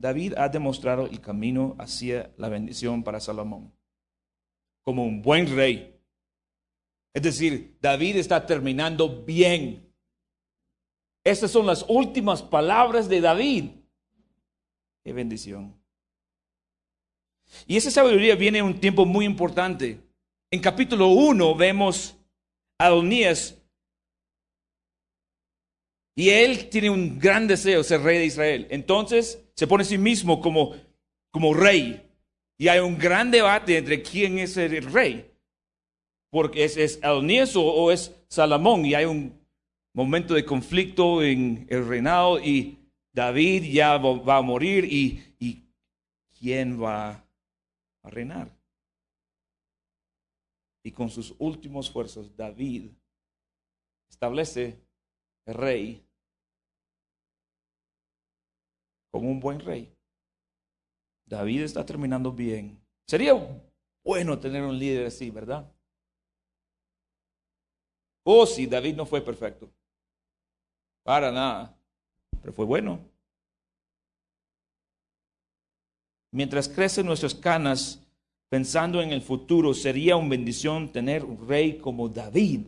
David 0.00 0.34
ha 0.36 0.48
demostrado 0.48 1.06
el 1.06 1.20
camino 1.20 1.74
hacia 1.78 2.32
la 2.36 2.48
bendición 2.48 3.02
para 3.02 3.18
Salomón 3.18 3.77
como 4.88 5.04
un 5.04 5.20
buen 5.20 5.54
rey 5.54 5.98
es 7.18 7.22
decir, 7.24 7.76
David 7.80 8.14
está 8.14 8.46
terminando 8.46 9.24
bien. 9.24 9.92
Estas 11.24 11.50
son 11.50 11.66
las 11.66 11.84
últimas 11.88 12.44
palabras 12.44 13.08
de 13.08 13.20
David. 13.20 13.70
Qué 15.02 15.12
bendición. 15.12 15.74
Y 17.66 17.76
esa 17.76 17.90
sabiduría 17.90 18.36
viene 18.36 18.58
en 18.58 18.66
un 18.66 18.78
tiempo 18.78 19.04
muy 19.04 19.24
importante. 19.24 20.00
En 20.48 20.60
capítulo 20.60 21.08
1 21.08 21.56
vemos 21.56 22.16
a 22.78 22.86
Adonías 22.86 23.56
y 26.14 26.30
él 26.30 26.68
tiene 26.68 26.90
un 26.90 27.18
gran 27.18 27.48
deseo 27.48 27.78
de 27.78 27.84
ser 27.84 28.02
rey 28.02 28.18
de 28.18 28.26
Israel. 28.26 28.68
Entonces 28.70 29.42
se 29.56 29.66
pone 29.66 29.82
a 29.82 29.86
sí 29.86 29.98
mismo 29.98 30.40
como, 30.40 30.76
como 31.32 31.52
rey. 31.52 32.07
Y 32.58 32.68
hay 32.68 32.80
un 32.80 32.98
gran 32.98 33.30
debate 33.30 33.78
entre 33.78 34.02
quién 34.02 34.38
es 34.38 34.56
el 34.56 34.92
rey 34.92 35.28
porque 36.30 36.64
es, 36.64 36.76
es 36.76 37.02
Adonías 37.02 37.54
o, 37.56 37.90
es 37.90 38.14
Salomón 38.28 38.84
y 38.84 38.94
hay 38.94 39.04
un 39.06 39.38
momento 39.94 40.34
de 40.34 40.44
conflicto 40.44 41.22
en 41.22 41.66
el 41.70 41.86
reinado 41.86 42.38
y 42.38 42.78
David 43.12 43.64
ya 43.64 43.96
va 43.96 44.36
a 44.36 44.42
morir 44.42 44.84
y, 44.84 45.34
y 45.38 45.64
¿quién 46.38 46.80
va 46.82 47.24
a 48.02 48.10
reinar? 48.10 48.50
Y 50.84 50.92
con 50.92 51.10
sus 51.10 51.34
últimos 51.38 51.86
esfuerzos 51.86 52.34
David 52.36 52.90
establece 54.08 54.78
el 55.46 55.54
rey 55.54 56.04
como 59.10 59.30
un 59.30 59.40
buen 59.40 59.60
rey. 59.60 59.90
David 61.28 61.62
está 61.62 61.84
terminando 61.84 62.32
bien. 62.32 62.80
Sería 63.06 63.34
bueno 64.02 64.38
tener 64.38 64.62
un 64.62 64.78
líder 64.78 65.06
así, 65.06 65.30
¿verdad? 65.30 65.70
Oh, 68.24 68.46
sí, 68.46 68.66
David 68.66 68.96
no 68.96 69.06
fue 69.06 69.20
perfecto. 69.20 69.70
Para 71.02 71.30
nada. 71.30 71.76
Pero 72.40 72.52
fue 72.52 72.64
bueno. 72.64 73.00
Mientras 76.30 76.68
crecen 76.68 77.06
nuestras 77.06 77.34
canas, 77.34 78.06
pensando 78.48 79.00
en 79.00 79.12
el 79.12 79.22
futuro, 79.22 79.72
sería 79.72 80.16
una 80.16 80.28
bendición 80.28 80.92
tener 80.92 81.24
un 81.24 81.48
rey 81.48 81.78
como 81.78 82.08
David. 82.08 82.66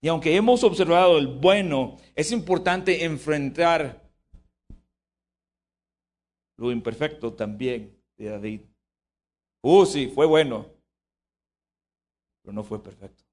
Y 0.00 0.08
aunque 0.08 0.36
hemos 0.36 0.62
observado 0.62 1.18
el 1.18 1.26
bueno, 1.26 1.96
es 2.14 2.30
importante 2.30 3.04
enfrentar 3.04 4.03
lo 6.56 6.70
imperfecto 6.70 7.32
también 7.32 7.96
de 8.16 8.30
David. 8.30 8.60
Uh, 9.62 9.86
sí, 9.86 10.08
fue 10.08 10.26
bueno, 10.26 10.70
pero 12.42 12.52
no 12.52 12.62
fue 12.62 12.82
perfecto. 12.82 13.24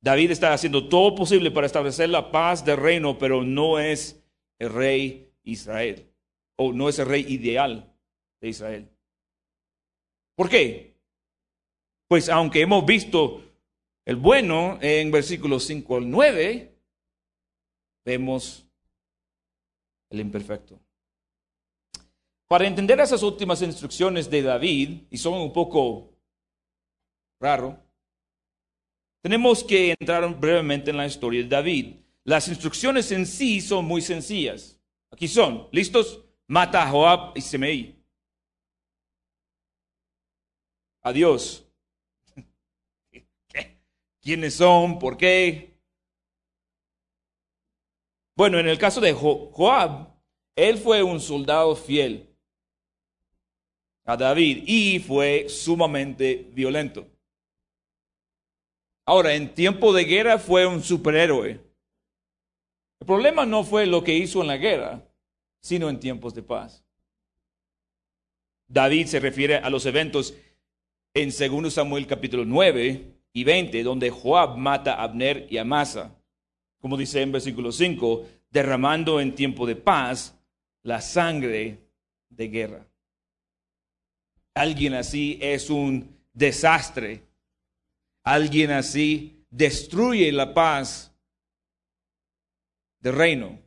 David 0.00 0.30
está 0.30 0.52
haciendo 0.52 0.88
todo 0.88 1.14
posible 1.14 1.50
para 1.50 1.66
establecer 1.66 2.08
la 2.08 2.30
paz 2.30 2.64
del 2.64 2.76
reino, 2.76 3.18
pero 3.18 3.42
no 3.42 3.78
es 3.78 4.22
el 4.58 4.72
rey 4.72 5.32
Israel, 5.42 6.08
o 6.56 6.72
no 6.72 6.88
es 6.88 6.98
el 6.98 7.06
rey 7.06 7.26
ideal 7.28 7.92
de 8.40 8.48
Israel. 8.48 8.88
¿Por 10.36 10.48
qué? 10.48 10.94
Pues 12.08 12.28
aunque 12.28 12.60
hemos 12.60 12.86
visto 12.86 13.42
el 14.04 14.16
bueno 14.16 14.78
en 14.80 15.10
versículos 15.10 15.64
5 15.64 15.96
al 15.96 16.10
9, 16.10 16.76
vemos 18.04 18.64
el 20.10 20.20
imperfecto. 20.20 20.78
Para 22.48 22.66
entender 22.66 23.00
esas 23.00 23.22
últimas 23.24 23.60
instrucciones 23.62 24.30
de 24.30 24.42
David, 24.42 25.02
y 25.10 25.18
son 25.18 25.34
un 25.34 25.52
poco 25.52 26.12
raro, 27.40 27.82
tenemos 29.20 29.64
que 29.64 29.96
entrar 29.98 30.32
brevemente 30.38 30.90
en 30.90 30.96
la 30.96 31.06
historia 31.06 31.42
de 31.42 31.48
David. 31.48 31.96
Las 32.22 32.46
instrucciones 32.46 33.10
en 33.10 33.26
sí 33.26 33.60
son 33.60 33.84
muy 33.84 34.00
sencillas. 34.00 34.80
Aquí 35.10 35.26
son, 35.26 35.68
¿listos? 35.72 36.24
Mata 36.46 36.84
a 36.84 36.90
Joab 36.90 37.36
y 37.36 37.40
Semei. 37.40 37.96
Adiós. 41.02 41.66
¿Quiénes 44.22 44.54
son? 44.54 45.00
¿Por 45.00 45.16
qué? 45.16 45.80
Bueno, 48.36 48.60
en 48.60 48.68
el 48.68 48.78
caso 48.78 49.00
de 49.00 49.12
Joab, 49.12 50.14
él 50.54 50.78
fue 50.78 51.02
un 51.02 51.18
soldado 51.18 51.74
fiel 51.74 52.35
a 54.06 54.16
David 54.16 54.62
y 54.66 55.00
fue 55.00 55.48
sumamente 55.48 56.48
violento. 56.52 57.06
Ahora, 59.04 59.34
en 59.34 59.52
tiempo 59.52 59.92
de 59.92 60.04
guerra 60.04 60.38
fue 60.38 60.66
un 60.66 60.82
superhéroe. 60.82 61.60
El 63.00 63.06
problema 63.06 63.44
no 63.44 63.62
fue 63.64 63.86
lo 63.86 64.02
que 64.02 64.14
hizo 64.14 64.40
en 64.40 64.46
la 64.46 64.56
guerra, 64.56 65.02
sino 65.60 65.90
en 65.90 66.00
tiempos 66.00 66.34
de 66.34 66.42
paz. 66.42 66.84
David 68.68 69.06
se 69.06 69.20
refiere 69.20 69.56
a 69.56 69.70
los 69.70 69.86
eventos 69.86 70.34
en 71.14 71.30
2 71.30 71.72
Samuel 71.72 72.06
capítulo 72.06 72.44
9 72.44 73.12
y 73.32 73.44
20, 73.44 73.82
donde 73.82 74.10
Joab 74.10 74.56
mata 74.56 74.94
a 74.94 75.04
Abner 75.04 75.46
y 75.50 75.58
a 75.58 75.64
Masa, 75.64 76.16
como 76.80 76.96
dice 76.96 77.22
en 77.22 77.32
versículo 77.32 77.70
5, 77.70 78.26
derramando 78.50 79.20
en 79.20 79.34
tiempo 79.34 79.66
de 79.66 79.76
paz 79.76 80.38
la 80.82 81.00
sangre 81.00 81.78
de 82.28 82.48
guerra. 82.48 82.86
Alguien 84.56 84.94
así 84.94 85.38
es 85.42 85.68
un 85.68 86.18
desastre. 86.32 87.22
Alguien 88.24 88.70
así 88.70 89.44
destruye 89.50 90.32
la 90.32 90.54
paz 90.54 91.14
del 93.00 93.14
reino. 93.14 93.58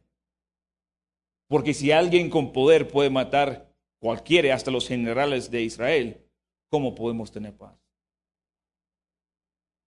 Porque 1.48 1.76
si 1.76 1.92
alguien 1.92 2.32
con 2.32 2.52
poder 2.52 2.88
puede 2.88 3.12
matar 3.12 3.72
cualquiera, 4.00 4.56
hasta 4.56 4.72
los 4.72 4.88
generales 4.88 5.52
de 5.52 5.62
Israel, 5.62 6.26
¿cómo 6.70 6.96
podemos 6.96 7.32
tener 7.32 7.56
paz? 7.56 7.78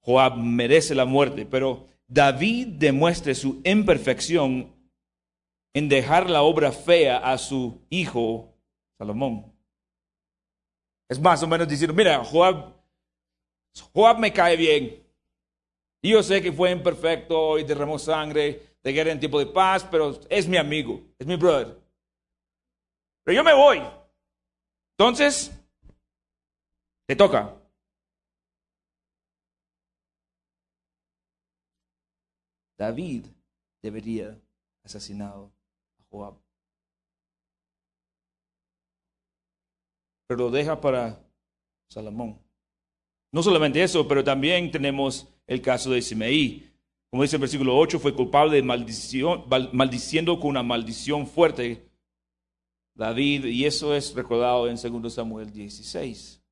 Joab 0.02 0.36
merece 0.36 0.94
la 0.94 1.04
muerte, 1.04 1.46
pero 1.46 1.88
David 2.06 2.68
demuestra 2.78 3.34
su 3.34 3.60
imperfección 3.64 4.72
en 5.74 5.88
dejar 5.88 6.30
la 6.30 6.42
obra 6.42 6.70
fea 6.70 7.18
a 7.18 7.38
su 7.38 7.80
hijo 7.90 8.54
Salomón. 8.98 9.51
Es 11.12 11.20
más 11.20 11.42
o 11.42 11.46
menos 11.46 11.68
decir, 11.68 11.92
mira, 11.92 12.24
Joab, 12.24 12.72
Joab 13.92 14.18
me 14.18 14.32
cae 14.32 14.56
bien. 14.56 15.06
Yo 16.02 16.22
sé 16.22 16.40
que 16.40 16.50
fue 16.50 16.70
imperfecto 16.70 17.58
y 17.58 17.64
derramó 17.64 17.98
sangre 17.98 18.78
de 18.82 18.92
guerra 18.94 19.12
en 19.12 19.20
tiempo 19.20 19.38
de 19.38 19.44
paz, 19.44 19.86
pero 19.90 20.18
es 20.30 20.48
mi 20.48 20.56
amigo, 20.56 21.02
es 21.18 21.26
mi 21.26 21.36
brother. 21.36 21.78
Pero 23.24 23.36
yo 23.36 23.44
me 23.44 23.52
voy. 23.52 23.82
Entonces, 24.96 25.52
te 27.06 27.14
toca. 27.14 27.60
David 32.78 33.26
debería 33.82 34.40
asesinado 34.82 35.52
a 36.00 36.04
Joab. 36.08 36.41
Pero 40.32 40.44
lo 40.44 40.50
deja 40.50 40.80
para 40.80 41.20
Salomón. 41.90 42.38
No 43.32 43.42
solamente 43.42 43.82
eso, 43.82 44.08
pero 44.08 44.24
también 44.24 44.70
tenemos 44.70 45.28
el 45.46 45.60
caso 45.60 45.90
de 45.90 46.00
Simeí. 46.00 46.72
Como 47.10 47.22
dice 47.22 47.36
el 47.36 47.40
versículo 47.40 47.76
8, 47.76 48.00
fue 48.00 48.14
culpable 48.14 48.56
de 48.56 48.62
maldición, 48.62 49.44
maldiciendo 49.72 50.40
con 50.40 50.48
una 50.50 50.62
maldición 50.62 51.26
fuerte 51.26 51.86
David, 52.94 53.44
y 53.44 53.66
eso 53.66 53.94
es 53.94 54.14
recordado 54.14 54.68
en 54.68 54.76
2 54.76 55.12
Samuel 55.12 55.52
16. 55.52 56.42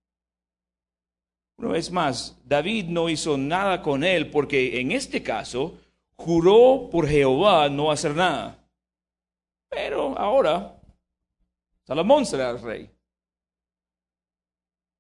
Una 1.57 1.71
vez 1.71 1.91
más, 1.91 2.39
David 2.45 2.85
no 2.89 3.09
hizo 3.09 3.39
nada 3.39 3.81
con 3.81 4.05
él 4.05 4.31
porque 4.31 4.79
en 4.79 4.93
este 4.93 5.23
caso 5.23 5.79
juró 6.17 6.91
por 6.91 7.09
Jehová 7.09 7.71
no 7.71 7.91
hacer 7.91 8.15
nada. 8.15 8.63
Pero 9.71 10.19
ahora 10.19 10.79
Salomón 11.87 12.27
será 12.27 12.51
el 12.51 12.61
rey 12.61 12.91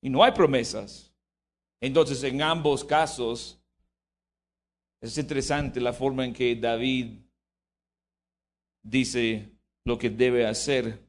y 0.00 0.10
no 0.10 0.22
hay 0.22 0.32
promesas. 0.32 1.12
Entonces, 1.80 2.22
en 2.24 2.42
ambos 2.42 2.84
casos, 2.84 3.60
es 5.00 5.16
interesante 5.16 5.80
la 5.80 5.92
forma 5.92 6.24
en 6.24 6.32
que 6.32 6.54
David 6.54 7.18
dice 8.82 9.50
lo 9.84 9.98
que 9.98 10.10
debe 10.10 10.46
hacer. 10.46 11.02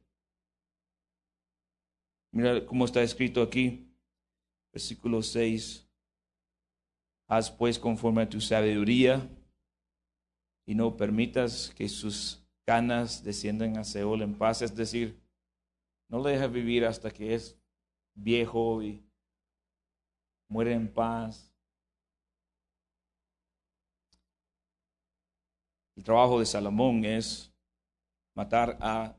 Mira 2.33 2.65
cómo 2.65 2.85
está 2.85 3.01
escrito 3.03 3.41
aquí, 3.41 3.93
versículo 4.71 5.21
6. 5.21 5.87
Haz 7.27 7.51
pues 7.51 7.77
conforme 7.77 8.23
a 8.23 8.29
tu 8.29 8.39
sabiduría 8.39 9.29
y 10.65 10.75
no 10.75 10.95
permitas 10.95 11.73
que 11.75 11.89
sus 11.89 12.41
canas 12.65 13.23
desciendan 13.23 13.77
a 13.77 13.83
Seol 13.83 14.21
en 14.21 14.37
paz. 14.37 14.61
Es 14.61 14.75
decir, 14.75 15.19
no 16.09 16.23
le 16.23 16.31
dejes 16.31 16.51
vivir 16.51 16.85
hasta 16.85 17.11
que 17.11 17.35
es 17.35 17.60
viejo 18.13 18.81
y 18.83 19.03
muere 20.47 20.73
en 20.73 20.91
paz. 20.93 21.51
El 25.95 26.03
trabajo 26.03 26.39
de 26.39 26.45
Salomón 26.45 27.05
es 27.05 27.53
matar 28.33 28.77
a 28.81 29.15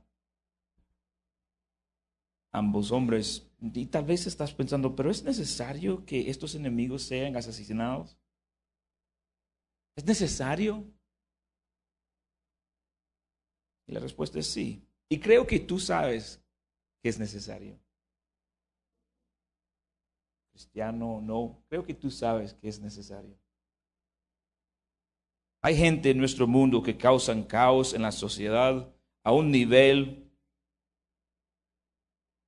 ambos 2.52 2.90
hombres. 2.92 3.48
Y 3.60 3.86
tal 3.86 4.04
vez 4.04 4.26
estás 4.26 4.52
pensando, 4.52 4.94
pero 4.96 5.10
¿es 5.10 5.22
necesario 5.22 6.04
que 6.04 6.28
estos 6.30 6.54
enemigos 6.54 7.02
sean 7.02 7.36
asesinados? 7.36 8.18
¿Es 9.96 10.04
necesario? 10.04 10.84
Y 13.86 13.92
la 13.92 14.00
respuesta 14.00 14.38
es 14.38 14.46
sí. 14.46 14.82
Y 15.08 15.20
creo 15.20 15.46
que 15.46 15.60
tú 15.60 15.78
sabes 15.78 16.42
que 17.02 17.08
es 17.08 17.18
necesario 17.18 17.78
cristiano 20.52 21.20
no, 21.22 21.64
creo 21.68 21.84
que 21.84 21.94
tú 21.94 22.10
sabes 22.10 22.54
que 22.54 22.68
es 22.68 22.78
necesario. 22.80 23.36
Hay 25.62 25.76
gente 25.76 26.10
en 26.10 26.18
nuestro 26.18 26.46
mundo 26.46 26.82
que 26.82 26.96
causan 26.96 27.44
caos 27.44 27.94
en 27.94 28.02
la 28.02 28.12
sociedad 28.12 28.92
a 29.22 29.32
un 29.32 29.50
nivel 29.50 30.30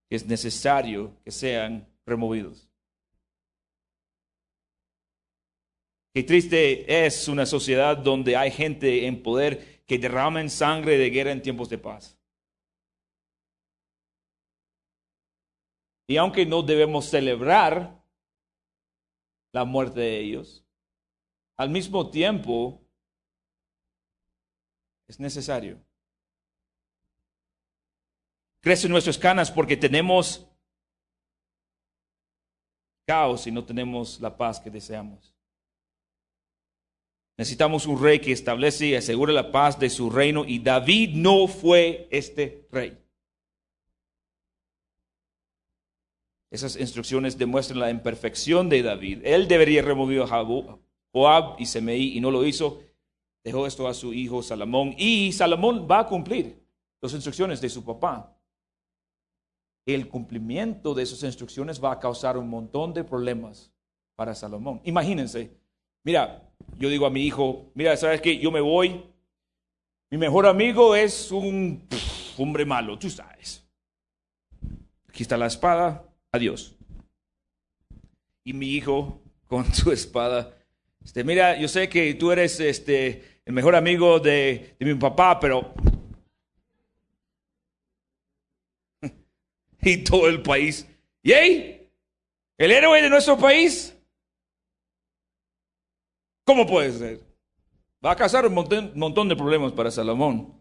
que 0.08 0.16
es 0.16 0.26
necesario 0.26 1.16
que 1.24 1.30
sean 1.30 1.86
removidos. 2.04 2.68
Qué 6.12 6.22
triste 6.22 7.06
es 7.06 7.26
una 7.28 7.46
sociedad 7.46 7.96
donde 7.96 8.36
hay 8.36 8.50
gente 8.50 9.06
en 9.06 9.22
poder 9.22 9.82
que 9.86 9.98
derraman 9.98 10.50
sangre 10.50 10.98
de 10.98 11.10
guerra 11.10 11.32
en 11.32 11.42
tiempos 11.42 11.68
de 11.68 11.78
paz. 11.78 12.18
Y 16.06 16.16
aunque 16.16 16.44
no 16.44 16.62
debemos 16.62 17.06
celebrar 17.06 18.02
la 19.52 19.64
muerte 19.64 20.00
de 20.00 20.20
ellos, 20.20 20.64
al 21.56 21.70
mismo 21.70 22.10
tiempo 22.10 22.82
es 25.06 25.20
necesario. 25.20 25.80
Crecen 28.60 28.90
nuestras 28.90 29.18
canas 29.18 29.50
porque 29.50 29.76
tenemos 29.76 30.46
caos 33.06 33.46
y 33.46 33.52
no 33.52 33.64
tenemos 33.64 34.20
la 34.20 34.36
paz 34.36 34.58
que 34.58 34.70
deseamos. 34.70 35.34
Necesitamos 37.36 37.86
un 37.86 38.00
rey 38.00 38.20
que 38.20 38.32
establece 38.32 38.86
y 38.86 38.94
asegure 38.94 39.32
la 39.32 39.50
paz 39.50 39.78
de 39.78 39.90
su 39.90 40.08
reino 40.08 40.44
y 40.46 40.60
David 40.60 41.10
no 41.14 41.48
fue 41.48 42.08
este 42.10 42.66
rey. 42.70 43.03
Esas 46.50 46.76
instrucciones 46.76 47.36
demuestran 47.36 47.80
la 47.80 47.90
imperfección 47.90 48.68
de 48.68 48.82
David. 48.82 49.20
Él 49.24 49.48
debería 49.48 49.82
remover 49.82 50.22
a 50.22 50.44
Joab 51.12 51.56
y 51.58 51.66
Semeí 51.66 52.16
y 52.16 52.20
no 52.20 52.30
lo 52.30 52.44
hizo. 52.44 52.82
Dejó 53.42 53.66
esto 53.66 53.86
a 53.88 53.94
su 53.94 54.14
hijo 54.14 54.42
Salomón 54.42 54.94
y 54.96 55.32
Salomón 55.32 55.86
va 55.90 56.00
a 56.00 56.06
cumplir 56.06 56.62
las 57.02 57.12
instrucciones 57.12 57.60
de 57.60 57.68
su 57.68 57.84
papá. 57.84 58.34
El 59.86 60.08
cumplimiento 60.08 60.94
de 60.94 61.02
esas 61.02 61.22
instrucciones 61.24 61.82
va 61.82 61.92
a 61.92 62.00
causar 62.00 62.38
un 62.38 62.48
montón 62.48 62.94
de 62.94 63.04
problemas 63.04 63.70
para 64.16 64.34
Salomón. 64.34 64.80
Imagínense, 64.84 65.50
mira, 66.02 66.50
yo 66.78 66.88
digo 66.88 67.04
a 67.04 67.10
mi 67.10 67.22
hijo, 67.22 67.70
mira, 67.74 67.96
¿sabes 67.96 68.20
qué? 68.20 68.38
Yo 68.38 68.50
me 68.50 68.60
voy. 68.60 69.04
Mi 70.10 70.18
mejor 70.18 70.46
amigo 70.46 70.94
es 70.94 71.30
un 71.30 71.86
hombre 72.38 72.64
malo, 72.64 72.98
tú 72.98 73.10
sabes. 73.10 73.66
Aquí 75.08 75.22
está 75.22 75.36
la 75.36 75.46
espada, 75.46 76.04
adiós. 76.34 76.74
Y 78.44 78.52
mi 78.52 78.68
hijo 78.68 79.22
con 79.46 79.72
su 79.74 79.92
espada, 79.92 80.54
este, 81.04 81.22
mira, 81.22 81.56
yo 81.58 81.68
sé 81.68 81.88
que 81.88 82.14
tú 82.14 82.32
eres 82.32 82.58
este, 82.60 83.40
el 83.44 83.52
mejor 83.52 83.76
amigo 83.76 84.18
de, 84.18 84.74
mi 84.80 84.94
papá, 84.94 85.38
pero... 85.38 85.74
y 89.82 89.98
todo 90.02 90.28
el 90.28 90.42
país. 90.42 90.88
¿Y 91.22 91.32
¿El 92.56 92.70
héroe 92.70 93.02
de 93.02 93.10
nuestro 93.10 93.36
país? 93.36 93.96
¿Cómo 96.44 96.66
puede 96.66 96.92
ser? 96.92 97.20
Va 98.04 98.12
a 98.12 98.16
causar 98.16 98.46
un 98.46 98.54
montón, 98.54 99.28
de 99.28 99.36
problemas 99.36 99.72
para 99.72 99.90
Salomón. 99.90 100.54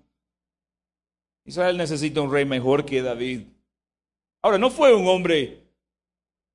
Israel 1.45 1.77
necesita 1.77 2.21
un 2.21 2.31
rey 2.31 2.45
mejor 2.45 2.85
que 2.85 3.01
David. 3.01 3.47
Ahora, 4.41 4.57
no 4.57 4.69
fue 4.69 4.93
un 4.93 5.07
hombre 5.07 5.62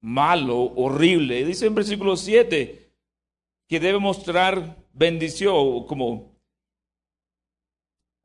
malo, 0.00 0.72
horrible. 0.76 1.44
Dice 1.44 1.66
en 1.66 1.74
versículo 1.74 2.16
7 2.16 2.92
que 3.68 3.80
debe 3.80 3.98
mostrar 3.98 4.76
bendición, 4.92 5.86
como 5.86 6.34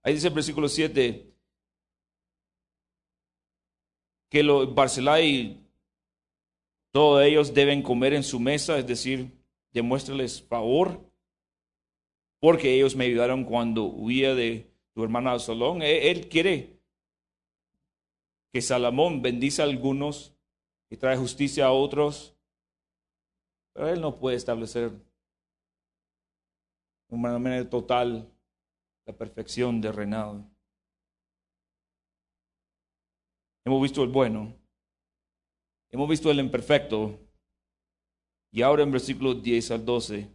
ahí 0.04 0.14
dice 0.14 0.28
en 0.28 0.34
versículo 0.34 0.70
7 0.70 1.34
que 4.30 4.42
los 4.42 4.74
Barcelay, 4.74 5.64
todos 6.92 7.24
ellos 7.24 7.54
deben 7.54 7.84
comer 7.84 8.16
en 8.16 8.24
su 8.24 8.40
mesa, 8.40 8.80
es 8.80 8.88
decir, 8.88 9.32
demuéstrales 9.72 10.42
favor, 10.42 11.08
porque 12.40 12.74
ellos 12.74 12.96
me 12.96 13.06
ayudaron 13.06 13.44
cuando 13.44 13.84
huía 13.84 14.34
de 14.34 14.74
tu 14.94 15.04
hermano 15.04 15.30
Absalón. 15.30 15.82
Él, 15.82 16.28
quiere 16.30 16.80
que 18.52 18.62
Salomón 18.62 19.22
bendice 19.22 19.62
a 19.62 19.66
algunos 19.66 20.33
y 20.94 20.98
trae 20.98 21.18
justicia 21.18 21.66
a 21.66 21.72
otros, 21.72 22.38
pero 23.74 23.90
él 23.90 24.00
no 24.00 24.20
puede 24.20 24.38
establecer 24.38 24.92
de 24.92 25.00
una 27.10 27.40
manera 27.40 27.68
total 27.68 28.32
la 29.08 29.18
perfección 29.18 29.82
de 29.82 29.92
reinado. 29.92 30.46
Hemos 33.66 33.82
visto 33.82 34.04
el 34.04 34.10
bueno, 34.12 34.56
hemos 35.90 36.08
visto 36.08 36.30
el 36.30 36.38
imperfecto, 36.38 37.20
y 38.52 38.62
ahora 38.62 38.84
en 38.84 38.92
versículos 38.92 39.42
10 39.42 39.72
al 39.72 39.86
12, 39.86 40.30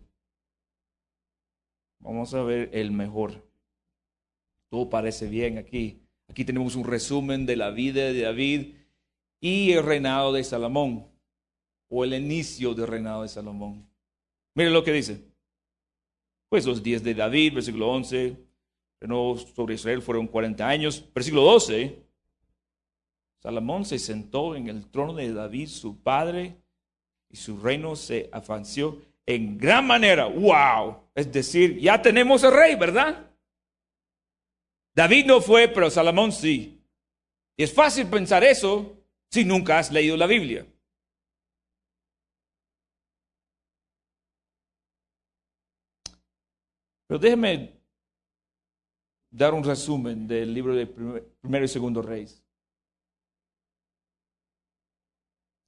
vamos 2.00 2.34
a 2.34 2.42
ver 2.42 2.70
el 2.72 2.90
mejor. 2.90 3.48
Todo 4.70 4.90
parece 4.90 5.28
bien 5.28 5.56
aquí. 5.56 6.02
Aquí 6.26 6.44
tenemos 6.44 6.74
un 6.74 6.82
resumen 6.82 7.46
de 7.46 7.54
la 7.54 7.70
vida 7.70 8.06
de 8.12 8.22
David 8.22 8.77
y 9.40 9.72
el 9.72 9.84
reinado 9.84 10.32
de 10.32 10.44
Salomón, 10.44 11.06
o 11.88 12.04
el 12.04 12.14
inicio 12.14 12.74
del 12.74 12.86
reinado 12.86 13.22
de 13.22 13.28
Salomón. 13.28 13.88
Miren 14.54 14.72
lo 14.72 14.84
que 14.84 14.92
dice. 14.92 15.24
Pues 16.48 16.66
los 16.66 16.82
días 16.82 17.02
de 17.02 17.14
David, 17.14 17.54
versículo 17.54 17.90
11, 17.90 18.36
reinó 19.00 19.36
sobre 19.36 19.74
Israel 19.74 20.02
fueron 20.02 20.26
40 20.26 20.66
años. 20.66 21.04
Versículo 21.14 21.42
12, 21.42 22.02
Salomón 23.42 23.84
se 23.84 23.98
sentó 23.98 24.56
en 24.56 24.68
el 24.68 24.90
trono 24.90 25.14
de 25.14 25.32
David, 25.32 25.68
su 25.68 26.02
padre, 26.02 26.56
y 27.30 27.36
su 27.36 27.58
reino 27.58 27.94
se 27.96 28.28
avanció 28.32 29.00
en 29.26 29.58
gran 29.58 29.86
manera. 29.86 30.26
¡Wow! 30.26 31.10
Es 31.14 31.30
decir, 31.30 31.78
ya 31.78 32.00
tenemos 32.00 32.42
el 32.42 32.52
rey, 32.52 32.74
¿verdad? 32.76 33.30
David 34.94 35.26
no 35.26 35.40
fue, 35.40 35.68
pero 35.68 35.90
Salomón 35.90 36.32
sí. 36.32 36.82
Y 37.56 37.62
es 37.62 37.72
fácil 37.72 38.06
pensar 38.08 38.42
eso 38.42 38.97
si 39.30 39.44
nunca 39.44 39.78
has 39.78 39.90
leído 39.92 40.16
la 40.16 40.26
Biblia. 40.26 40.66
Pero 47.06 47.18
déjeme 47.18 47.72
dar 49.30 49.54
un 49.54 49.64
resumen 49.64 50.28
del 50.28 50.52
libro 50.52 50.74
de 50.74 50.86
primero 50.86 51.64
y 51.64 51.68
segundo 51.68 52.02
reyes. 52.02 52.42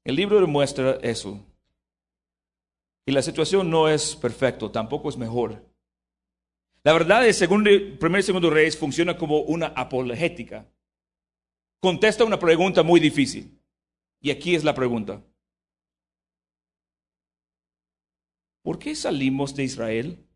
El 0.05 0.17
libro 0.17 0.41
demuestra 0.41 0.99
eso. 1.03 1.47
Y 3.07 3.13
la 3.13 3.23
situación 3.23 3.71
no 3.71 3.89
es 3.89 4.15
perfecta, 4.17 4.71
tampoco 4.71 5.09
es 5.09 5.17
mejor. 5.17 5.65
La 6.83 6.93
verdad 6.93 7.27
es, 7.27 7.37
segundo, 7.37 7.71
primer 7.99 8.21
y 8.21 8.23
segundo 8.23 8.51
reyes 8.51 8.79
funciona 8.79 9.17
como 9.17 9.41
una 9.41 9.69
apologética. 9.69 10.67
Contesta 11.81 12.25
una 12.25 12.39
pregunta 12.39 12.83
muy 12.83 13.01
difícil. 13.01 13.59
Y 14.21 14.31
aquí 14.31 14.55
es 14.55 14.65
la 14.65 14.75
pregunta. 14.75 15.25
¿Por 18.63 18.79
qué 18.79 18.95
salimos 18.95 19.55
de 19.55 19.65
Israel 19.65 20.29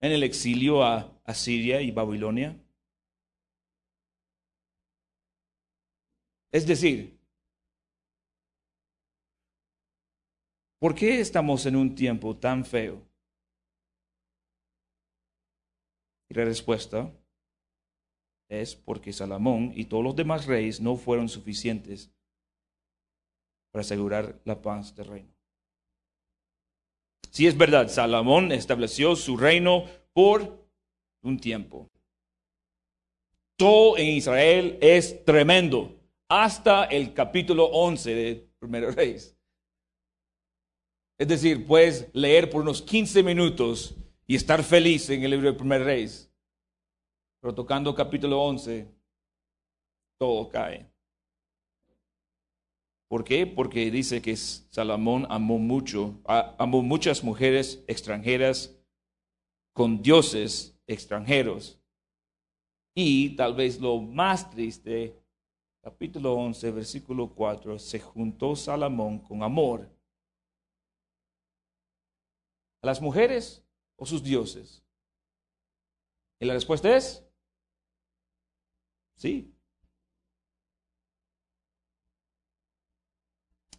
en 0.00 0.12
el 0.12 0.24
exilio 0.24 0.82
a 0.82 1.20
Asiria 1.24 1.80
y 1.80 1.92
Babilonia? 1.92 2.60
Es 6.50 6.66
decir, 6.66 7.14
¿Por 10.84 10.94
qué 10.94 11.18
estamos 11.18 11.64
en 11.64 11.76
un 11.76 11.94
tiempo 11.94 12.36
tan 12.36 12.62
feo? 12.62 13.00
Y 16.28 16.34
la 16.34 16.44
respuesta 16.44 17.10
es 18.60 18.74
porque 18.74 19.12
Salomón 19.12 19.72
y 19.74 19.84
todos 19.84 20.04
los 20.04 20.16
demás 20.16 20.46
reyes 20.46 20.80
no 20.80 20.96
fueron 20.96 21.28
suficientes 21.28 22.10
para 23.70 23.82
asegurar 23.82 24.40
la 24.44 24.62
paz 24.62 24.94
del 24.94 25.06
reino. 25.06 25.34
Si 27.30 27.46
es 27.46 27.56
verdad, 27.56 27.88
Salomón 27.88 28.52
estableció 28.52 29.16
su 29.16 29.36
reino 29.36 29.86
por 30.12 30.64
un 31.22 31.38
tiempo. 31.40 31.90
Todo 33.56 33.98
en 33.98 34.06
Israel 34.08 34.78
es 34.80 35.24
tremendo, 35.24 36.00
hasta 36.28 36.84
el 36.84 37.12
capítulo 37.12 37.66
11 37.66 38.14
de 38.14 38.48
Primero 38.58 38.90
Reyes. 38.90 39.36
Es 41.18 41.28
decir, 41.28 41.66
puedes 41.66 42.08
leer 42.12 42.50
por 42.50 42.62
unos 42.62 42.82
15 42.82 43.22
minutos 43.22 43.94
y 44.26 44.36
estar 44.36 44.62
feliz 44.62 45.08
en 45.10 45.22
el 45.22 45.30
libro 45.30 45.52
de 45.52 45.58
Primer 45.58 45.84
Reyes. 45.84 46.30
Pero 47.44 47.54
tocando 47.54 47.94
capítulo 47.94 48.40
11, 48.40 48.88
todo 50.18 50.48
cae. 50.48 50.90
¿Por 53.06 53.22
qué? 53.22 53.46
Porque 53.46 53.90
dice 53.90 54.22
que 54.22 54.34
Salomón 54.34 55.26
amó 55.28 55.58
mucho, 55.58 56.22
amó 56.24 56.80
muchas 56.80 57.22
mujeres 57.22 57.84
extranjeras 57.86 58.74
con 59.74 60.00
dioses 60.00 60.80
extranjeros. 60.86 61.78
Y 62.94 63.36
tal 63.36 63.54
vez 63.54 63.78
lo 63.78 64.00
más 64.00 64.50
triste, 64.50 65.14
capítulo 65.82 66.32
11, 66.32 66.70
versículo 66.70 67.28
4, 67.34 67.78
se 67.78 68.00
juntó 68.00 68.56
Salomón 68.56 69.18
con 69.18 69.42
amor 69.42 69.94
¿A 72.80 72.86
las 72.86 73.02
mujeres 73.02 73.62
o 73.96 74.06
sus 74.06 74.22
dioses? 74.22 74.82
Y 76.40 76.46
la 76.46 76.54
respuesta 76.54 76.96
es, 76.96 77.23
sí. 79.16 79.54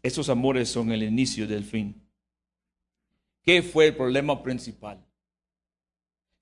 esos 0.06 0.30
amores 0.30 0.70
son 0.70 0.92
el 0.92 1.02
inicio 1.02 1.48
del 1.48 1.64
fin. 1.64 2.00
¿Qué 3.42 3.64
fue 3.64 3.88
el 3.88 3.96
problema 3.96 4.44
principal? 4.44 5.04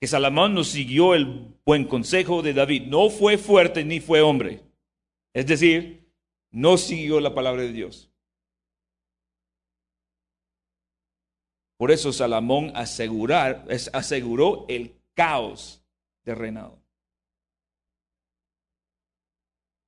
Que 0.02 0.08
Salomón 0.08 0.54
no 0.54 0.66
siguió 0.66 1.16
el 1.16 1.56
buen 1.66 1.86
consejo 1.86 2.42
de 2.42 2.54
David. 2.54 2.88
No 2.88 3.10
fue 3.10 3.38
fuerte 3.38 3.86
ni 3.86 4.02
fue 4.02 4.22
hombre. 4.22 4.64
Es 5.32 5.48
decir, 5.48 6.12
no 6.52 6.78
siguió 6.78 7.22
la 7.22 7.34
palabra 7.34 7.62
de 7.62 7.72
Dios. 7.72 8.12
Por 11.78 11.92
eso 11.92 12.12
Salomón 12.12 12.74
asegurar, 12.76 13.66
aseguró 13.94 14.66
el 14.68 15.00
caos 15.14 15.86
de 16.26 16.36
reinado. 16.36 16.83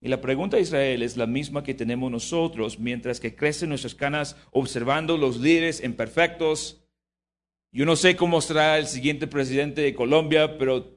Y 0.01 0.07
la 0.07 0.21
pregunta 0.21 0.57
de 0.57 0.63
Israel 0.63 1.01
es 1.01 1.17
la 1.17 1.25
misma 1.25 1.63
que 1.63 1.73
tenemos 1.73 2.11
nosotros 2.11 2.79
mientras 2.79 3.19
que 3.19 3.35
crecen 3.35 3.69
nuestras 3.69 3.95
canas 3.95 4.35
observando 4.51 5.17
los 5.17 5.37
líderes 5.37 5.83
imperfectos. 5.83 6.83
Yo 7.71 7.85
no 7.85 7.95
sé 7.95 8.15
cómo 8.15 8.41
será 8.41 8.77
el 8.77 8.87
siguiente 8.87 9.27
presidente 9.27 9.81
de 9.81 9.95
Colombia, 9.95 10.57
pero 10.57 10.95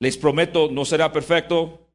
les 0.00 0.16
prometo, 0.16 0.70
no 0.70 0.84
será 0.84 1.12
perfecto. 1.12 1.88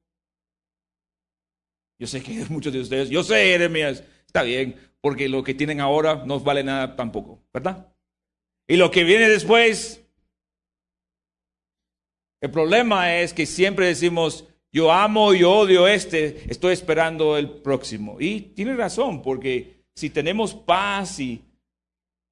Yo 1.99 2.07
sé 2.07 2.21
que 2.21 2.45
muchos 2.49 2.73
de 2.73 2.81
ustedes, 2.81 3.09
yo 3.09 3.23
sé, 3.23 3.35
Jeremías, 3.45 4.03
está 4.25 4.43
bien, 4.43 4.75
porque 5.01 5.29
lo 5.29 5.43
que 5.43 5.53
tienen 5.53 5.79
ahora 5.79 6.23
no 6.25 6.39
vale 6.39 6.63
nada 6.63 6.95
tampoco, 6.95 7.41
¿verdad? 7.53 7.93
Y 8.67 8.77
lo 8.77 8.91
que 8.91 9.03
viene 9.03 9.27
después, 9.29 10.05
el 12.41 12.51
problema 12.51 13.15
es 13.17 13.33
que 13.33 13.45
siempre 13.45 13.87
decimos, 13.87 14.47
yo 14.73 14.91
amo 14.91 15.35
y 15.35 15.43
odio 15.43 15.87
este, 15.87 16.51
estoy 16.51 16.73
esperando 16.73 17.37
el 17.37 17.47
próximo. 17.61 18.17
Y 18.19 18.41
tiene 18.41 18.75
razón, 18.75 19.21
porque 19.21 19.83
si 19.93 20.09
tenemos 20.09 20.55
paz 20.55 21.19
y 21.19 21.43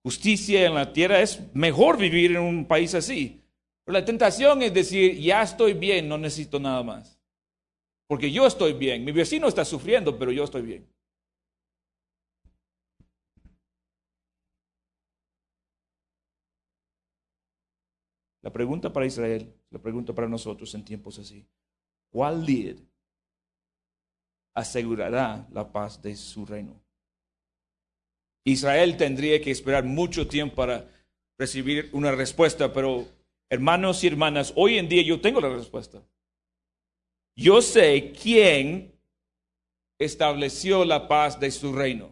justicia 0.03 0.65
en 0.65 0.73
la 0.73 0.91
tierra, 0.91 1.21
es 1.21 1.39
mejor 1.53 1.99
vivir 1.99 2.31
en 2.31 2.39
un 2.39 2.65
país 2.65 2.95
así. 2.95 3.43
Pero 3.85 3.99
la 3.99 4.03
tentación 4.03 4.63
es 4.63 4.73
decir, 4.73 5.19
ya 5.19 5.43
estoy 5.43 5.73
bien, 5.73 6.09
no 6.09 6.17
necesito 6.17 6.59
nada 6.59 6.81
más. 6.81 7.21
Porque 8.07 8.31
yo 8.31 8.47
estoy 8.47 8.73
bien, 8.73 9.05
mi 9.05 9.11
vecino 9.11 9.47
está 9.47 9.63
sufriendo, 9.63 10.17
pero 10.17 10.31
yo 10.31 10.43
estoy 10.43 10.63
bien. 10.63 10.87
La 18.41 18.51
pregunta 18.51 18.91
para 18.91 19.05
Israel, 19.05 19.53
la 19.69 19.79
pregunta 19.79 20.13
para 20.13 20.27
nosotros 20.27 20.73
en 20.73 20.83
tiempos 20.83 21.19
así. 21.19 21.45
¿Cuál 22.11 22.45
líder 22.45 22.77
asegurará 24.53 25.47
la 25.51 25.71
paz 25.71 26.01
de 26.01 26.15
su 26.15 26.45
reino? 26.45 26.79
Israel 28.43 28.97
tendría 28.97 29.41
que 29.41 29.51
esperar 29.51 29.83
mucho 29.85 30.27
tiempo 30.27 30.55
para 30.57 30.89
recibir 31.37 31.89
una 31.93 32.11
respuesta, 32.11 32.73
pero 32.73 33.07
hermanos 33.49 34.03
y 34.03 34.07
hermanas, 34.07 34.51
hoy 34.55 34.77
en 34.77 34.89
día 34.89 35.03
yo 35.03 35.21
tengo 35.21 35.39
la 35.39 35.49
respuesta. 35.49 36.03
Yo 37.35 37.61
sé 37.61 38.11
quién 38.11 38.91
estableció 39.97 40.83
la 40.83 41.07
paz 41.07 41.39
de 41.39 41.49
su 41.49 41.73
reino. 41.73 42.09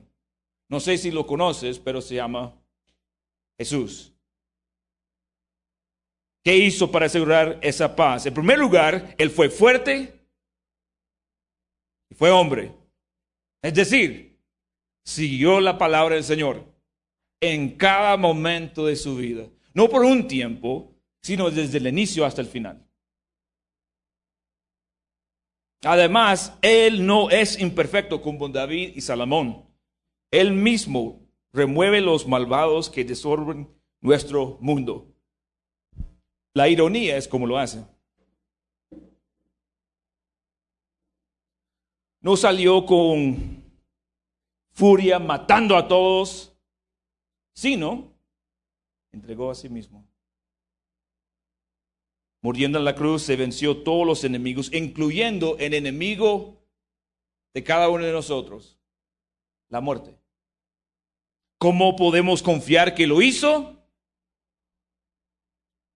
No 0.70 0.80
sé 0.80 0.98
si 0.98 1.12
lo 1.12 1.26
conoces, 1.26 1.80
pero 1.80 2.02
se 2.02 2.16
llama 2.16 2.56
Jesús. 3.58 4.14
¿Qué 6.44 6.56
hizo 6.58 6.92
para 6.92 7.08
asegurar 7.08 7.60
esa 7.62 7.96
paz? 7.96 8.26
En 8.26 8.34
primer 8.34 8.58
lugar, 8.58 9.16
él 9.18 9.30
fue 9.30 9.50
fuerte 9.50 10.14
y 12.10 12.16
fue 12.16 12.32
hombre. 12.32 12.74
Es 13.62 13.74
decir, 13.74 14.40
siguió 15.04 15.60
la 15.60 15.78
palabra 15.78 16.16
del 16.16 16.24
Señor 16.24 16.66
en 17.42 17.76
cada 17.76 18.16
momento 18.18 18.86
de 18.86 18.96
su 18.96 19.18
vida. 19.18 19.48
No 19.74 19.90
por 19.90 20.04
un 20.04 20.28
tiempo, 20.28 20.96
sino 21.22 21.52
desde 21.52 21.78
el 21.78 21.88
inicio 21.88 22.26
hasta 22.26 22.42
el 22.42 22.48
final. 22.48 22.86
Además, 25.84 26.58
él 26.62 27.06
no 27.06 27.30
es 27.30 27.60
imperfecto 27.60 28.22
como 28.22 28.50
David 28.50 28.94
y 28.96 29.02
Salomón. 29.02 29.66
Él 30.32 30.52
mismo 30.52 31.22
remueve 31.54 32.02
los 32.02 32.28
malvados 32.28 32.90
que 32.90 33.06
desorben 33.06 33.70
nuestro 34.02 34.58
mundo. 34.62 35.09
La 36.60 36.68
ironía 36.68 37.16
es 37.16 37.26
como 37.26 37.48
lo 37.48 37.58
hace. 37.58 37.86
No 42.20 42.36
salió 42.36 42.86
con 42.86 43.64
furia 44.74 45.20
matando 45.20 45.78
a 45.78 45.88
todos, 45.88 46.54
sino 47.54 48.12
entregó 49.14 49.50
a 49.50 49.56
sí 49.56 49.70
mismo. 49.70 50.06
Muriendo 52.42 52.78
en 52.78 52.84
la 52.84 52.94
cruz 52.94 53.22
se 53.22 53.38
venció 53.38 53.78
todos 53.78 54.06
los 54.06 54.26
enemigos, 54.26 54.70
incluyendo 54.74 55.56
el 55.60 55.74
enemigo 55.74 56.62
de 57.54 57.64
cada 57.64 57.88
uno 57.88 58.04
de 58.04 58.12
nosotros, 58.12 58.78
la 59.70 59.80
muerte. 59.80 60.14
¿Cómo 61.58 61.96
podemos 61.96 62.44
confiar 62.44 62.96
que 62.96 63.08
lo 63.08 63.22
hizo? 63.22 63.79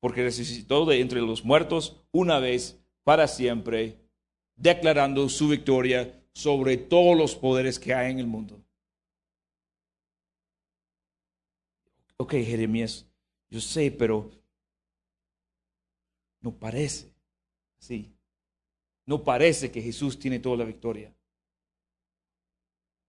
Porque 0.03 0.21
resucitó 0.21 0.85
de 0.85 0.99
entre 0.99 1.21
los 1.21 1.45
muertos 1.45 2.03
una 2.11 2.37
vez 2.37 2.77
para 3.05 3.25
siempre, 3.25 3.97
declarando 4.53 5.29
su 5.29 5.47
victoria 5.47 6.21
sobre 6.33 6.75
todos 6.75 7.17
los 7.17 7.37
poderes 7.37 7.79
que 7.79 7.93
hay 7.93 8.11
en 8.11 8.19
el 8.19 8.27
mundo. 8.27 8.61
Ok, 12.17 12.31
Jeremías, 12.31 13.07
yo 13.49 13.61
sé, 13.61 13.91
pero 13.91 14.29
no 16.41 16.53
parece 16.53 17.13
así. 17.79 18.13
No 19.05 19.23
parece 19.23 19.71
que 19.71 19.81
Jesús 19.81 20.19
tiene 20.19 20.37
toda 20.37 20.57
la 20.57 20.65
victoria. 20.65 21.15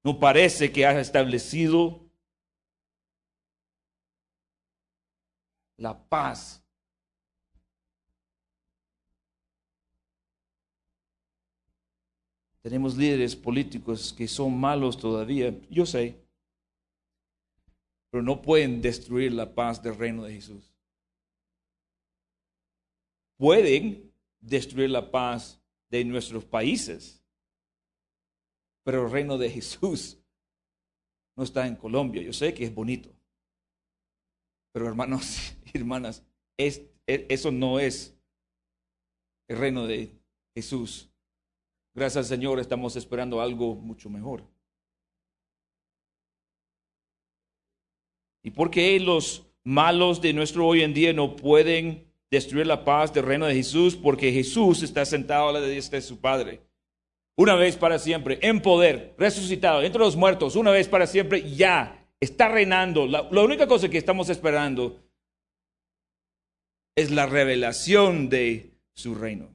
No 0.05 0.21
parece 0.21 0.71
que 0.71 0.87
haya 0.87 1.01
establecido 1.01 2.09
la 5.77 6.09
paz 6.09 6.64
Tenemos 12.65 12.97
líderes 12.97 13.37
políticos 13.37 14.11
que 14.17 14.27
son 14.27 14.59
malos 14.59 14.97
todavía, 14.97 15.55
yo 15.69 15.85
sé, 15.85 16.19
pero 18.11 18.23
no 18.23 18.41
pueden 18.41 18.81
destruir 18.81 19.35
la 19.35 19.55
paz 19.55 19.83
del 19.83 19.95
reino 19.95 20.25
de 20.25 20.33
Jesús. 20.33 20.75
Pueden 23.37 24.11
destruir 24.41 24.89
la 24.89 25.11
paz 25.11 25.61
de 25.91 26.07
nuestros 26.07 26.43
países, 26.47 27.23
pero 28.83 29.05
el 29.05 29.13
reino 29.13 29.37
de 29.37 29.51
Jesús 29.51 30.17
no 31.37 31.45
está 31.45 31.67
en 31.67 31.77
Colombia. 31.77 32.23
Yo 32.23 32.33
sé 32.33 32.55
que 32.55 32.65
es 32.65 32.75
bonito, 32.75 33.11
pero 34.73 34.89
hermanos 34.89 35.55
y 35.75 35.77
hermanas, 35.77 36.25
eso 36.57 37.53
no 37.53 37.79
es 37.79 38.17
el 39.49 39.59
reino 39.59 39.87
de 39.87 40.19
Jesús. 40.55 41.11
Gracias 41.95 42.25
al 42.25 42.37
Señor 42.37 42.59
estamos 42.59 42.97
esperando 42.97 43.41
algo 43.41 43.77
mucho 43.77 44.11
mejor. 44.11 44.45
¿Y 48.43 48.51
por 48.51 48.71
qué 48.71 48.99
los 48.99 49.47
malos 49.63 50.21
de 50.21 50.33
nuestro 50.33 50.67
hoy 50.67 50.83
en 50.83 50.93
día 50.93 51.13
no 51.13 51.37
pueden 51.37 52.13
destruir 52.31 52.67
la 52.67 52.85
paz 52.85 53.15
del 53.15 53.25
reino 53.25 53.47
de 53.47 53.55
Jesús? 53.55 53.95
Porque 53.97 54.33
Jesús 54.33 54.83
está 54.83 55.05
sentado 55.07 55.49
a 55.49 55.53
la 55.53 55.63
diestra 55.63 55.99
de 55.99 56.03
su 56.03 56.21
Padre. 56.21 56.61
Una 57.37 57.55
vez 57.55 57.77
para 57.77 57.99
siempre, 57.99 58.39
en 58.43 58.61
poder, 58.61 59.15
resucitado, 59.17 59.83
entre 59.83 60.01
los 60.01 60.17
muertos, 60.17 60.57
una 60.57 60.73
vez 60.73 60.89
para 60.89 61.07
siempre, 61.07 61.55
ya 61.55 62.07
está 62.21 62.49
reinando. 62.49 63.07
La, 63.07 63.29
la 63.31 63.43
única 63.43 63.67
cosa 63.67 63.89
que 63.89 63.99
estamos 63.99 64.29
esperando 64.29 65.01
es 66.97 67.11
la 67.11 67.27
revelación 67.27 68.29
de 68.29 68.75
su 68.93 69.15
reino. 69.15 69.54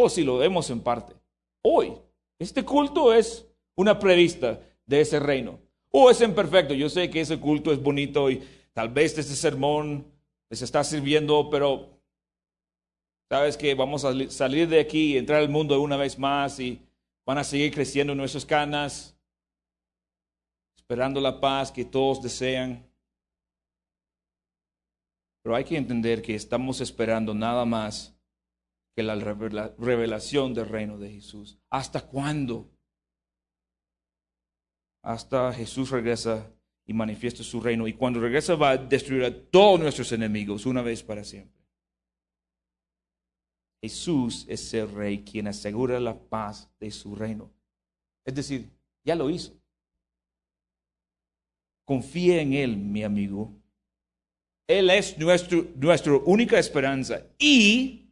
O 0.00 0.08
si 0.08 0.22
lo 0.22 0.38
vemos 0.38 0.70
en 0.70 0.80
parte. 0.80 1.12
Hoy, 1.60 1.92
este 2.38 2.64
culto 2.64 3.12
es 3.12 3.44
una 3.74 3.98
prevista 3.98 4.60
de 4.86 5.00
ese 5.00 5.18
reino. 5.18 5.58
O 5.90 6.08
es 6.08 6.20
imperfecto. 6.20 6.72
Yo 6.72 6.88
sé 6.88 7.10
que 7.10 7.20
ese 7.20 7.40
culto 7.40 7.72
es 7.72 7.82
bonito 7.82 8.30
y 8.30 8.40
tal 8.72 8.90
vez 8.90 9.18
este 9.18 9.34
sermón 9.34 10.06
les 10.48 10.62
está 10.62 10.84
sirviendo, 10.84 11.50
pero 11.50 12.00
sabes 13.28 13.56
que 13.56 13.74
vamos 13.74 14.04
a 14.04 14.12
salir 14.30 14.68
de 14.68 14.78
aquí 14.78 15.14
y 15.14 15.18
entrar 15.18 15.40
al 15.40 15.48
mundo 15.48 15.80
una 15.80 15.96
vez 15.96 16.16
más 16.16 16.60
y 16.60 16.80
van 17.26 17.38
a 17.38 17.44
seguir 17.44 17.74
creciendo 17.74 18.14
nuestras 18.14 18.46
canas, 18.46 19.18
esperando 20.76 21.20
la 21.20 21.40
paz 21.40 21.72
que 21.72 21.84
todos 21.84 22.22
desean. 22.22 22.88
Pero 25.42 25.56
hay 25.56 25.64
que 25.64 25.76
entender 25.76 26.22
que 26.22 26.36
estamos 26.36 26.80
esperando 26.80 27.34
nada 27.34 27.64
más 27.64 28.14
que 28.98 29.04
la 29.04 29.14
revelación 29.78 30.54
del 30.54 30.68
reino 30.68 30.98
de 30.98 31.12
Jesús. 31.12 31.56
¿Hasta 31.70 32.00
cuándo? 32.00 32.68
hasta 35.02 35.52
Jesús 35.52 35.90
regresa 35.90 36.52
y 36.84 36.92
manifiesta 36.92 37.44
su 37.44 37.60
reino. 37.60 37.86
Y 37.86 37.92
cuando 37.92 38.18
regresa 38.18 38.56
va 38.56 38.70
a 38.70 38.76
destruir 38.76 39.24
a 39.24 39.34
todos 39.50 39.78
nuestros 39.78 40.10
enemigos 40.10 40.66
una 40.66 40.82
vez 40.82 41.02
para 41.02 41.22
siempre. 41.22 41.62
Jesús 43.80 44.44
es 44.48 44.74
el 44.74 44.90
rey 44.90 45.22
quien 45.22 45.46
asegura 45.46 46.00
la 46.00 46.18
paz 46.18 46.68
de 46.80 46.90
su 46.90 47.14
reino. 47.14 47.50
Es 48.24 48.34
decir, 48.34 48.68
ya 49.04 49.14
lo 49.14 49.30
hizo. 49.30 49.54
Confía 51.86 52.42
en 52.42 52.52
Él, 52.52 52.76
mi 52.76 53.04
amigo. 53.04 53.54
Él 54.66 54.90
es 54.90 55.16
nuestro, 55.16 55.68
nuestra 55.76 56.16
única 56.16 56.58
esperanza 56.58 57.22
y 57.38 58.07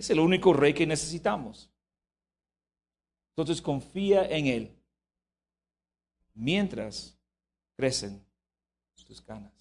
es 0.00 0.08
el 0.08 0.18
único 0.18 0.54
rey 0.54 0.72
que 0.72 0.86
necesitamos. 0.86 1.70
Entonces 3.32 3.60
confía 3.60 4.24
en 4.24 4.46
Él 4.46 4.76
mientras 6.32 7.18
crecen 7.76 8.24
tus 9.06 9.20
canas. 9.20 9.52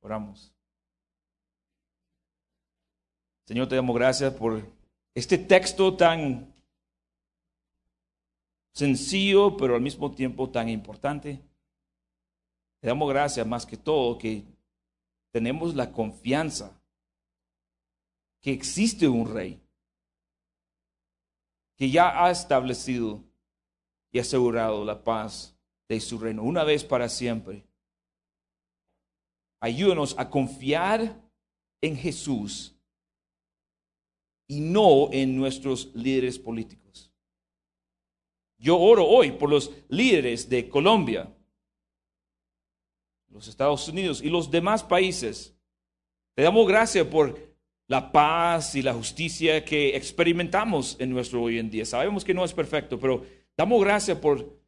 Oramos. 0.00 0.54
Señor, 3.46 3.68
te 3.68 3.76
damos 3.76 3.94
gracias 3.94 4.32
por 4.32 4.66
este 5.14 5.36
texto 5.36 5.96
tan 5.96 6.54
sencillo, 8.72 9.56
pero 9.56 9.74
al 9.74 9.82
mismo 9.82 10.14
tiempo 10.14 10.48
tan 10.48 10.70
importante. 10.70 11.42
Te 12.80 12.86
damos 12.86 13.08
gracias 13.10 13.46
más 13.46 13.66
que 13.66 13.76
todo 13.76 14.16
que 14.16 14.44
tenemos 15.30 15.74
la 15.74 15.92
confianza 15.92 16.81
que 18.42 18.52
existe 18.52 19.08
un 19.08 19.32
rey 19.32 19.62
que 21.76 21.90
ya 21.90 22.24
ha 22.24 22.30
establecido 22.30 23.24
y 24.10 24.18
asegurado 24.18 24.84
la 24.84 25.02
paz 25.02 25.56
de 25.88 26.00
su 26.00 26.18
reino 26.18 26.42
una 26.42 26.64
vez 26.64 26.84
para 26.84 27.08
siempre. 27.08 27.64
Ayúdanos 29.60 30.14
a 30.18 30.28
confiar 30.28 31.22
en 31.80 31.96
Jesús 31.96 32.76
y 34.48 34.60
no 34.60 35.10
en 35.12 35.36
nuestros 35.36 35.94
líderes 35.94 36.38
políticos. 36.38 37.12
Yo 38.58 38.78
oro 38.78 39.06
hoy 39.06 39.32
por 39.32 39.50
los 39.50 39.72
líderes 39.88 40.48
de 40.48 40.68
Colombia, 40.68 41.32
los 43.28 43.48
Estados 43.48 43.88
Unidos 43.88 44.20
y 44.20 44.28
los 44.28 44.50
demás 44.50 44.84
países. 44.84 45.56
Te 46.34 46.42
damos 46.42 46.66
gracias 46.68 47.06
por 47.06 47.51
la 47.92 48.10
paz 48.10 48.74
y 48.74 48.80
la 48.80 48.94
justicia 48.94 49.62
que 49.66 49.94
experimentamos 49.94 50.96
en 50.98 51.10
nuestro 51.10 51.42
hoy 51.42 51.58
en 51.58 51.68
día. 51.68 51.84
Sabemos 51.84 52.24
que 52.24 52.32
no 52.32 52.42
es 52.42 52.54
perfecto, 52.54 52.98
pero 52.98 53.26
damos 53.54 53.84
gracias 53.84 54.16
por 54.16 54.58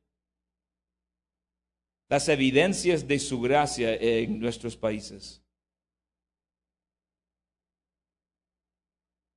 las 2.10 2.28
evidencias 2.28 3.08
de 3.08 3.18
su 3.18 3.40
gracia 3.40 3.94
en 3.94 4.38
nuestros 4.38 4.76
países. 4.76 5.42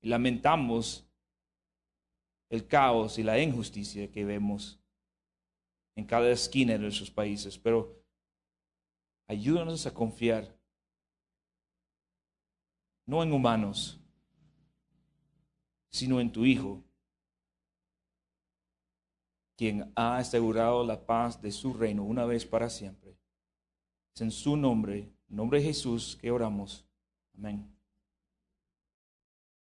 Lamentamos 0.02 1.08
el 2.50 2.68
caos 2.68 3.18
y 3.18 3.24
la 3.24 3.40
injusticia 3.40 4.12
que 4.12 4.26
vemos 4.26 4.82
en 5.96 6.04
cada 6.04 6.30
esquina 6.30 6.74
de 6.74 6.80
nuestros 6.80 7.10
países, 7.10 7.58
pero 7.58 7.98
Ayúdanos 9.30 9.86
a 9.86 9.94
confiar, 9.94 10.57
no 13.08 13.24
en 13.24 13.32
humanos, 13.32 14.00
sino 15.90 16.20
en 16.20 16.32
tu 16.32 16.46
Hijo, 16.46 16.84
quien 19.56 19.92
ha 19.96 20.18
asegurado 20.18 20.86
la 20.86 21.04
paz 21.06 21.42
de 21.42 21.52
su 21.52 21.74
reino 21.74 22.04
una 22.04 22.26
vez 22.26 22.46
para 22.46 22.70
siempre. 22.70 23.18
Es 24.14 24.22
en 24.22 24.30
su 24.30 24.56
nombre, 24.56 25.12
nombre 25.28 25.60
de 25.60 25.66
Jesús, 25.66 26.16
que 26.22 26.30
oramos. 26.30 26.86
Amén. 27.36 27.77